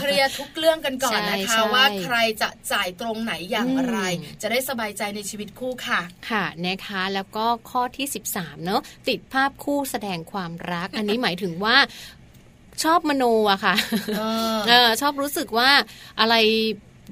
[0.00, 3.98] เคลียร์ทุกเรื่องกันก่อนนะคะว่าใครจะจ่ายตรงไหนอย่างไร
[4.42, 6.00] จะได้สบายใจในชีวิตคู่ค่ะ
[6.30, 11.76] ค่ะนะคะแล้วก็ข้อที่ 13 เนอะติดภาพคู่แสดงความรัก อันนี้หมายถึงว่า
[12.82, 13.74] ชอบมโนอะค่ะ
[14.68, 15.70] เออชอบรู้สึกว่า
[16.20, 16.34] อะไร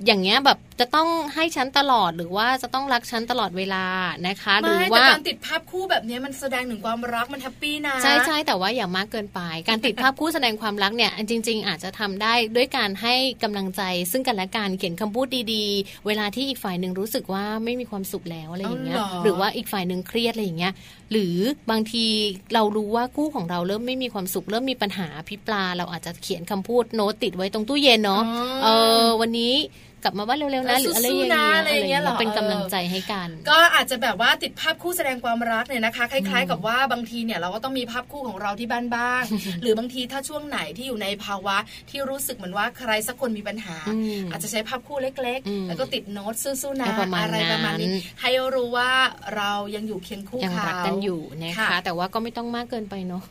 [0.07, 3.85] อย่างเงี้ยแบบ จะต้องให้ฉันตลอดหรือว่าจะต้องรักฉันตลอดเวลา
[4.27, 20.73] นะคะหรือว่าการติดภาพคู่แบบนี้มันแสดงถึงความรักมัน happyนะใช่ใช่แต่ว่าอย่ามากเกินไป การติดภาพคู่แสดงความรักเนี่ยจริง ๆ อาจจะทำได้ด้วยการให้กำลังใจ ซึ่งกันและกันเขียนคำพูดดีๆ เวลาที่อีกฝ่ายหนึ่งรู้สึกว่าไม่มีความสุขแล้วอะไรอย่างเงี้ยหรือว่าอีกฝ่ายหนึ่งเครียดอะไรอย่างเงี้ย
[21.13, 21.37] หรือ
[21.71, 22.07] บางที
[22.55, 28.23] เรารู้ว่าคู่ของเราเริ่มไม่มีความสุขเริ่มมีปัญหาพี่ปลา เราอาจจะเขียนคำพูดโน้ตติดไว้ตรงตู้เย็นเนาะ
[28.63, 28.69] เอ
[29.05, 29.55] อวันนี้
[30.05, 39.23] กลับมาบ้านเร็วๆนะหรืออะไรอย่างเงี้ยอะไรอย่างเงี้ยเป็นกำลังใจให้กัน ก็อาจจะแบบว่าติดภาพคู่แสดงความรักเนี่ยนะคะ คล้าย ๆ กับว่าบางทีเนี่ยเราก็ต้องมีภาพคู่ของเราที่บ้านบ้าง
[39.63, 41.57] หรือบางทีถ้าช่วงไหนที่อยู่ในภาวะ
[41.91, 43.77] ที่รู้สึกเหมือนว่าใครสักคนมีปัญหา
[44.31, 46.89] อาจจะใช้ภาพคู่เล็ก ๆ แล้วก็ติดโน้ตสู้ๆนะ
[47.23, 47.89] อะไรประมาณนี้
[48.21, 48.91] ให้รู้ว่า
[49.37, 53.23] เรายังอยู่เคียงคู่เขายังรักกันอยู่นะคะแต่ว่าก็ไม่ต้องมากเกินไปเนาะ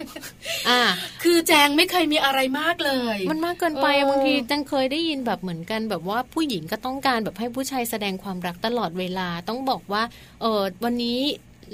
[0.70, 0.82] อ่า
[1.24, 10.03] คือแจงไม่เคยมีอะไรมากเลย มันมากเกินไปบางทีแจงเคยได้ยินแบบเหมือนกันแบบว่าผู้หญิงก็ต้องการแบบให้ผู้ชายแสดงความรักตลอดเวลาต้องบอกว่า
[10.41, 11.20] เออวันนี้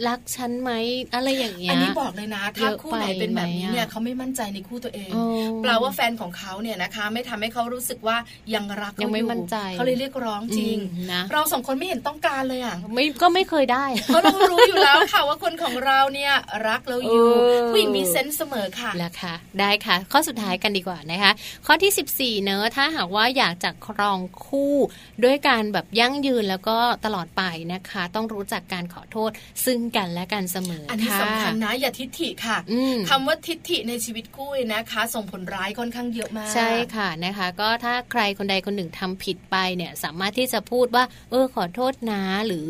[0.07, 0.71] รักฉันไหม
[1.13, 5.11] อะไรอย่างเงี้ยอันนี้บอกเลยนะ ถ้าคู่ไหนเป็นแบบนี้เนี่ยเขาไม่มั่นใจในคู่ตัวเอง
[5.61, 8.17] แปลว่าแฟนของเขาเนี่ยนะคะ ไม่ทำให้เขารู้สึกว่า
[8.53, 10.77] ยังรักยังไม่มั่นใจเขาเลยเรียกร้องจริง
[11.13, 16.33] นะเราสองคนไม่เห็นต้องการเลยอะไม่ก็ไม่เคยได้เพราะเรารู้อยู่แล้วค่ะว่าคนของเราเนี่ย
[16.67, 17.27] รักเราอยู่
[17.69, 21.31] ผู้หญิงมีเซนส์เสมอค่ะแล้วค่ะ ได้ค่ะ ข้อสุดท้ายกันดีกว่านะคะ
[21.65, 24.75] ข้อที่ 14 เนอะถ้าหากว่าอยากจะครองคู่
[25.23, 27.43] ด้วยการแบบยั่งยืนแล้วก็ตลอดไป
[27.73, 29.31] นะคะ ต้องรู้จักการขอโทษ
[29.65, 32.57] ซึ่งกันและกันเสมอ อันนี้สำคัญนะอย่าทิฐิค่ะ
[33.09, 42.69] คำว่าทิฐิในชีวิตคู่นะคะ ส่งผลร้ายค่อนข้างเยอะมาก ใช่ค่ะนะคะ ก็ถ้าใครคนใดคนหนึ่งทำผิดไปเนี่ยสามารถที่จะพูดว่า เออขอโทษนะหรือ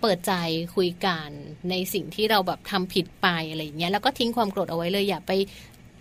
[0.00, 0.34] เปิดใจ
[0.76, 1.28] คุยกัน
[1.70, 5.32] ในสิ่งที่เราแบบทำผิดไปอะไรอย่างเงี้ยแล้วก็ทิ้งความโกรธเอาไว้เลยอย่าไป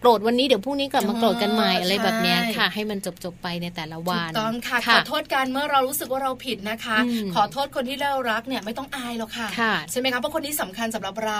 [0.03, 6.97] โกรธวันนี้เดี๋ยวพรุ่งนี้กลับมาโกรธกันใหม่อะไรแบบนี้ค่ะ ให้มันจบจบไปในแต่ละวันถูกต้องค่ะขอโทษกันเมื่อเรารู้สึกว่าเราผิดนะคะ
[7.35, 9.47] ขอโทษคนที่เรารักเนี่ยไม่ต้องอายหรอกค่ะ
[9.91, 11.39] ใช่ไหมคะเพราะคนนี้สำคัญสำหรับเรา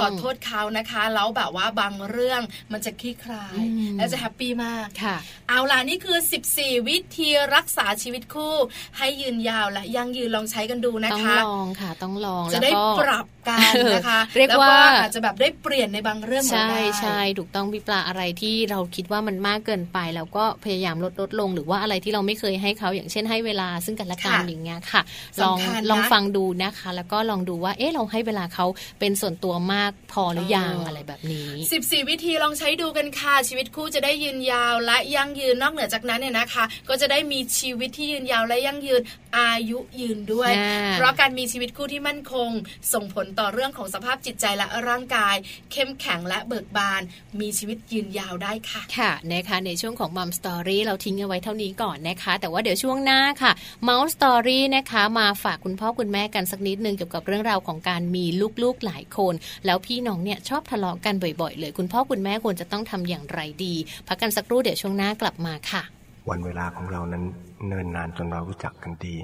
[0.00, 2.40] ขอโทษเขานะคะแล้วแบบว่าบางเรื่อง
[2.72, 3.60] มันจะคลี่คลาย
[3.98, 5.16] และจะแฮปปี้มากค่ะ
[5.48, 6.18] เอาล่ะนี่คือ
[6.54, 8.54] 14 วิธีรักษาชีวิตคู่
[8.98, 25.02] ให้ยืนยาวและยั่งยืนลองใช้กันดูนะคะต้องลองค่ะ ต้องลองจะได้ปรับ กันนะคะเรียกว่าอาจจะแบบได้เปลี่ยนในบางเรื่องใช่ใช่ถูกต้องพี่ปลาอะไรที่เราคิดว่ามันมากเกินไปแล้วก็พยายามลดลดลง หรือว่าอะไรที่เราไม่เคยให้เขาอย่างเช่นให้เวลาซึ่งกันและกันอย่างเงี้ยค่ะ
[25.42, 25.58] ลอง
[25.90, 28.66] ลองฟังดูนะคะ แล้วก็ลองดูว่าเอ๊ะเราให้เวลาเขา
[29.00, 39.02] เป็นส่วนตัวมากพอหรือยังอะไรแบบนี้ 14 วิธีลองใช้ดูกันค่ะชีวิตคู่จะได้ยืนยาวและยั่งยืนนอกเหนือจากนั้นเนี่ยนะคะ ก็จะได้มีชีวิตที่ยืนยาวและยั่งยืน
[39.38, 40.50] อายุยืนด้วย
[40.92, 42.50] เพราะการมีชีวิตคู่ที่มั่นคง
[42.92, 45.36] ส่งผลต่อเรื่องของสภาพจิตใจและร่างกาย
[45.72, 47.02] เข้มแข็งและเบิกบาน
[47.40, 58.24] มีชีวิตยืนยาวได้ค่ะ ค่ะนะคะในช่วงของ Mum Story เราทิ้งเอาไว้เท่านี้ก่อนนะคะ แต่ว่าเดี๋ยวช่วงหน้าค่ะ Mouse Story นะคะมาฝากคุณพ่อคุณแม่กันสักนิดนึงเกี่ยวกับเรื่องราวของการมี
[58.62, 59.34] ลูกๆหลายคน
[59.66, 63.74] แล้วพี่น้องเนี่ยชอบทะเลาะกันบ่อยๆ เลย คุณพ่อคุณแม่ควรจะต้องทำอย่างไรดี
[64.08, 65.82] พักกันสักครู่เดี๋ยวช่วงหน้ากลับมาค่ะ
[66.30, 67.24] วันเวลาของเรานั้น
[67.66, 69.16] เนิ่นนานจนเรารู้จักกันดี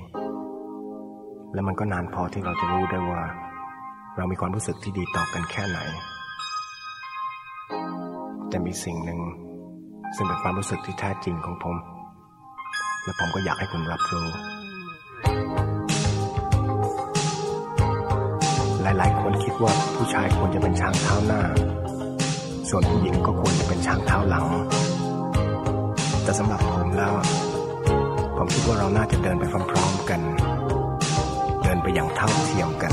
[1.55, 3.23] และมันก็นานพอที่เราจะรู้ได้ว่า
[4.17, 5.79] เรามีความรู้สึกที่ดีต่อกันแค่ไหน
[8.49, 9.21] แต่มีสิ่งหนึ่ง
[10.17, 11.77] ซึ่งเป็นความรู้สึกที่แท้จริงของผม
[13.03, 14.27] และผมก็อยากให้คุณรับรู้
[18.83, 21.43] หลายๆ คนคิดว่าผู้ชายควรจะเป็นช้างเท้าหน้า
[22.71, 24.47] ส่วนผู้หญิงก็ควรจะเป็นช้างเท้าหลัง
[26.23, 27.13] แต่สำหรับผมแล้ว
[28.37, 30.21] ผมคิดว่าเราน่าจะเดินไปพร้อมๆกัน
[31.63, 32.93] เดินไปอย่างเท่าเทียมกัน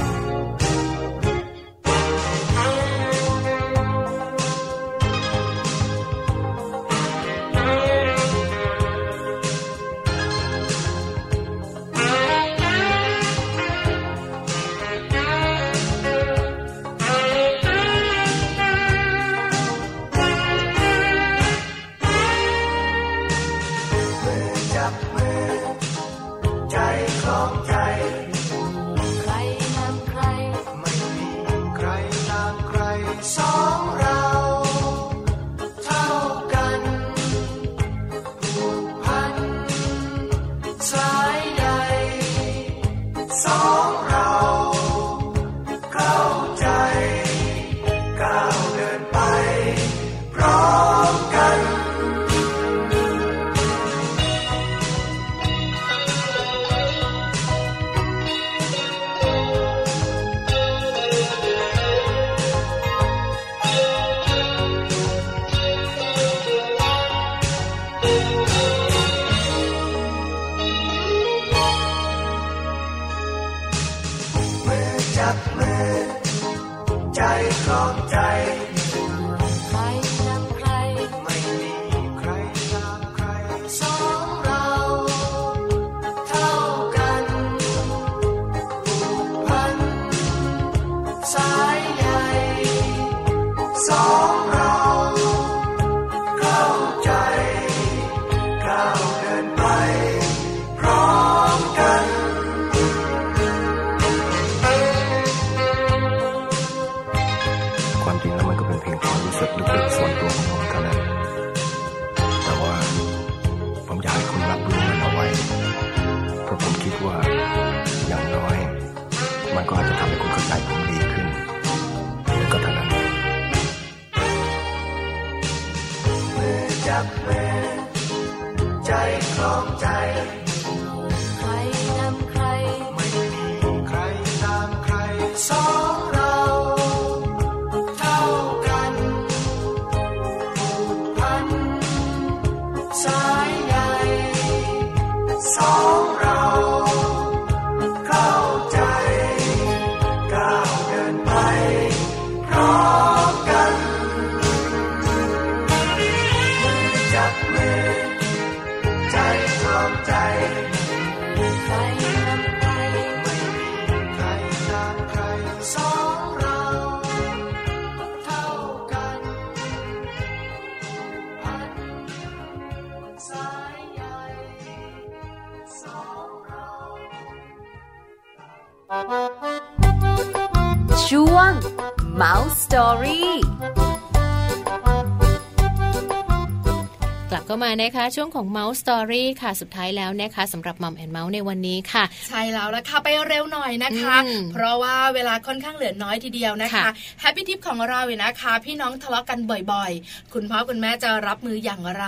[187.68, 194.16] านะคะ ช่วงของ Mouse Story ค่ะสุดท้ายแล้วนะคะสำหรับ Mum and Mouse ในวันนี้ค่ะ ใช่แล้วละค่ะไปเร็วหน่อยนะคะ
[194.54, 196.90] เพราะว่าเวลาค่อนข้างเหลือน้อยทีเดียวนะคะ
[197.22, 199.40] Happy Tip ของเราเนี่ยนะคะ พี่น้องทะเลาะกัน
[199.72, 202.06] บ่อยๆ คุณพ่อคุณแม่จะรับมืออย่างไร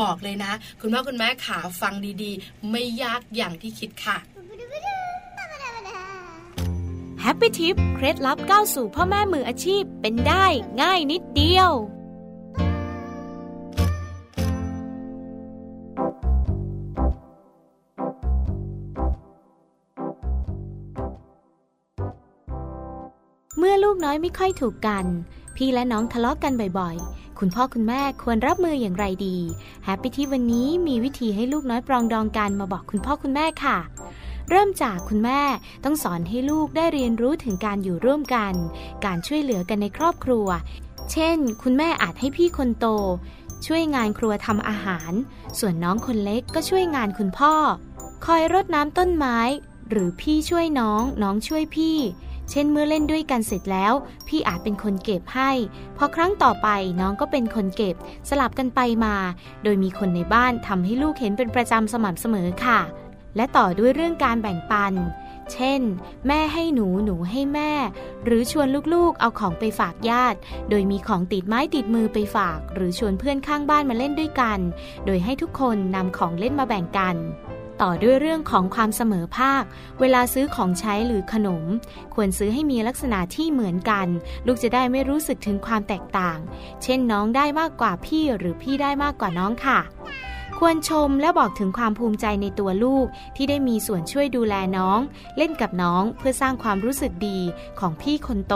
[0.00, 4.18] บอกเลยนะ คุณพ่อคุณแม่ขาฟังดีๆ ไม่ยากอย่างที่คิดค่ะ
[7.22, 10.46] Happy Tip เคล็ดลับก้าวสู่พ่อแม่มืออาชีพเป็นได้
[10.82, 11.72] ง่ายนิดเดียว
[23.70, 25.04] มื่อลูกน้อยไม่ค่อยถูกกัน
[25.56, 29.36] พี่และน้องทะเลาะกกันบ่อยๆ คุณพ่อคุณแม่ควรรับมืออย่างไรดี
[29.84, 33.78] แฮปปี้ที่วันนี้มีวิธีให้ลูกน้อยปรองดองกันมาบอกคุณพ่อคุณแม่ค่ะ
[34.50, 35.40] เริ่มจากคุณแม่
[35.84, 38.54] ต้องสอนให้ลูกได้เรียนรู้ถึงการอยู่ร่วมกัน
[39.04, 40.46] การช่วยเหลือกันในครอบครัว
[41.12, 42.86] เช่น คุณแม่อาจให้พี่คนโต
[43.66, 45.12] ช่วยงานครัวทำอาหาร
[45.58, 47.54] ส่วนน้องคนเล็กก็ช่วยงานคุณพ่อ
[48.26, 49.38] คอยรดน้ำต้นไม้
[49.90, 51.98] หรือพี่ช่วยน้องน้องช่วยพี่
[52.50, 53.92] เช่นเมื่อเล่นด้วยกันเสร็จแล้ว
[54.28, 55.50] พี่อาจเป็นคนเก็บให้
[55.96, 56.68] พอครั้งต่อไป
[57.00, 57.96] น้องก็เป็นคนเก็บ
[58.28, 59.14] สลับกันไปมา
[59.64, 62.80] โดยมีคนในบ้านทำให้ลูกเห็นเป็นประจำสม่ำเสมอค่ะ
[63.36, 64.94] และต่อด้วยเรื่องการแบ่งปัน
[65.52, 65.80] เช่น
[66.26, 67.72] แม่ให้หนูหนูให้แม่
[68.24, 70.38] หรือชวนลูกๆ เอาของไปฝากญาติ
[70.70, 74.58] โดยมีของติดไม้ติดมือไปฝาก หรือชวนเพื่อนข้างบ้านมาเล่นด้วยกัน
[75.06, 77.16] โดยให้ทุกคนนำของเล่นมาแบ่งกัน
[77.82, 79.62] ต่อด้วยเรื่องของความเสมอภาค
[80.00, 81.64] เวลาซื้อของใช้หรือขนม
[82.14, 84.06] ควรซื้อให้มีลักษณะที่เหมือนกัน
[84.46, 86.38] ลูกจะได้ไม่รู้สึกถึงความแตกต่าง
[86.82, 89.78] เช่นน้องได้มากกว่าพี่หรือพี่ได้มากกว่าน้องค่ะ
[90.58, 93.06] ควรชมและบอกถึงความภูมิใจในตัวลูก
[93.36, 94.98] ที่ได้มีส่วนช่วยดูแลน้อง
[95.36, 97.38] เล่นกับน้องเพื่อสร้างความรู้สึกดี
[97.80, 98.54] ของพี่คนโต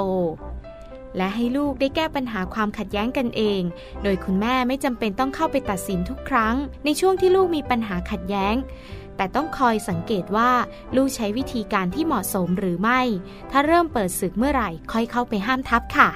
[1.17, 3.63] และให้ลูกได้แก้ปัญหาความขัดแย้งกันเอง
[4.03, 6.55] โดยคุณแม่ไม่จำเป็นต้องเข้าไปตัดสินทุกครั้ง
[6.85, 8.55] ในช่วงที่ลูกมีปัญหาขัดแย้ง
[9.17, 10.51] แต่ต้องคอยสังเกตว่า
[10.97, 13.01] ลูกใช้วิธีการที่เหมาะสมหรือไม่
[13.51, 16.09] ถ้าเริ่มเปิดศึกเมื่อไหร่ ค่อยเข้าไปห้ามทับค่ะ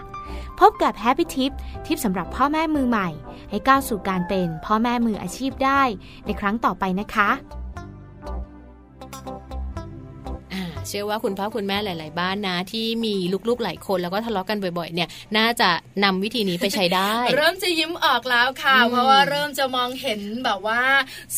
[0.61, 1.53] พบกับ Happy Tip
[1.87, 3.09] ทิปสำหรับพ่อแม่มือใหม่
[3.51, 5.83] ให้ก้าวสู่การเป็นพ่อแม่มืออาชีพได้
[6.27, 7.31] ในครั้งต่อไปนะคะ
[10.89, 13.15] เชื่อว่าคุณพ่อคุณแม่หลาย ๆ บ้านนะ ที่มี
[13.49, 15.71] ลูกๆหลายคนแล้วก็ทะเลาะกันบ่อย ๆ เนี่ย น่าจะ
[16.05, 20.83] นำวิธีนี้ไปใช้ได้ เริ่มจะยิ้มออกแล้วค่ะ เพราะว่าเริ่มจะมองเห็นแบบว่า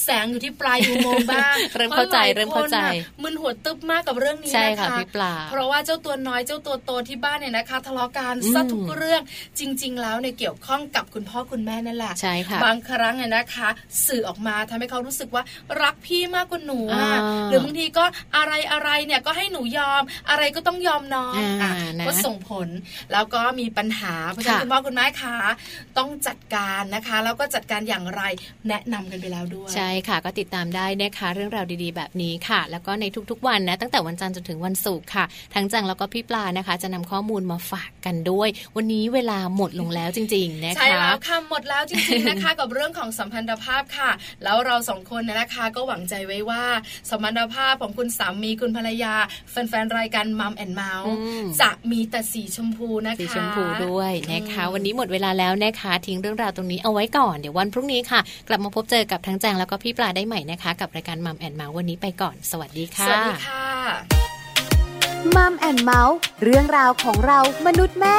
[0.03, 2.79] แสงอยู่ที่ปลายอุโมงค์บ้างเริ่มเข้าใจเริ่มเข้าใจ
[3.23, 9.23] มึนหัวตึ๊บมากกับเรื่องนี้นะคะพี่ปลาเพราะว่าเจ้าตัวน้อยเจ้าตัวโตที่บ้านเนี่ยนะคะ ทะเลาะกันซะทุกเรื่อง
[9.59, 13.69] จริง ๆ แล้วเนี่ยเกี่ยวข้องกับคุณพ่อคุณแม่นั่นแหละใช่ค่ะบางครั้งเนี่ยนะคะ
[14.07, 15.43] สื่อออกมาทำให้เขารู้สึกว่า
[15.83, 16.81] รักพี่มากกว่าหนู
[17.49, 18.05] หรือบางทีก็
[18.37, 21.35] อะไรอะไรเนี่ยก็ให้หนูยอม อะไรก็ต้องยอมน้อง
[22.07, 22.69] ก็ส่งผล
[23.13, 25.37] แล้วก็มีปัญหาเพราะฉะนั้นคุณพ่อคุณแม่คะ
[25.99, 28.23] ต้องจัดการนะคะ แล้วก็จัดการอย่างไร
[28.69, 35.25] แนะนำกันไปแล้วด้วย ใช่ค่ะ ก็ติดตามได้นะคะ เรื่องราวดีๆ แบบนี้ค่ะ แล้วก็ในทุกๆวันนะ ตั้งแต่วันจันทร์จนถึงวันศุกร์ค่ะ
[35.55, 44.11] ทั้งจังแล้วก็พี่ปลานะคะ จะนำข้อมูลมาฝากกันด้วย วันนี้เวลาหมดลงแล้วจริง ๆ นะคะใช่แล้วค่ะหมดแล้วจริงๆนะคะ กับเรื่องของสัมพันธภาพค่ะ
[44.45, 46.65] แล้วเราสองคนนะคะ ก็หวังใจไว้ว่า
[47.11, 49.15] สัมพันธภาพของคุณสามีคุณภรรยา
[49.51, 51.13] แฟนๆรายการมัมแอนเมาส์
[51.61, 63.65] จะมีแต่สีชมพูนะคะสีชมพูด้วยนะคะ วันนี้หมดเวลาแล้วนะคะ ทิ้งเรื่องราวตรงนี้เอาไว้ก่อนเดี๋ยววันพรุ่งนี้ค่ะ กลับมาพบเจอกับทั้งแจงแล้วก็พี่ปลาได้ใหม่นะคะ กับรายการมัมแอนเมาส์วันนี้ไปก่อน สวัสดีค่ะสวัสดีค่ะ
[65.37, 68.19] มัมแอนเมาส์เรื่องราวของเรามนุษย์แม่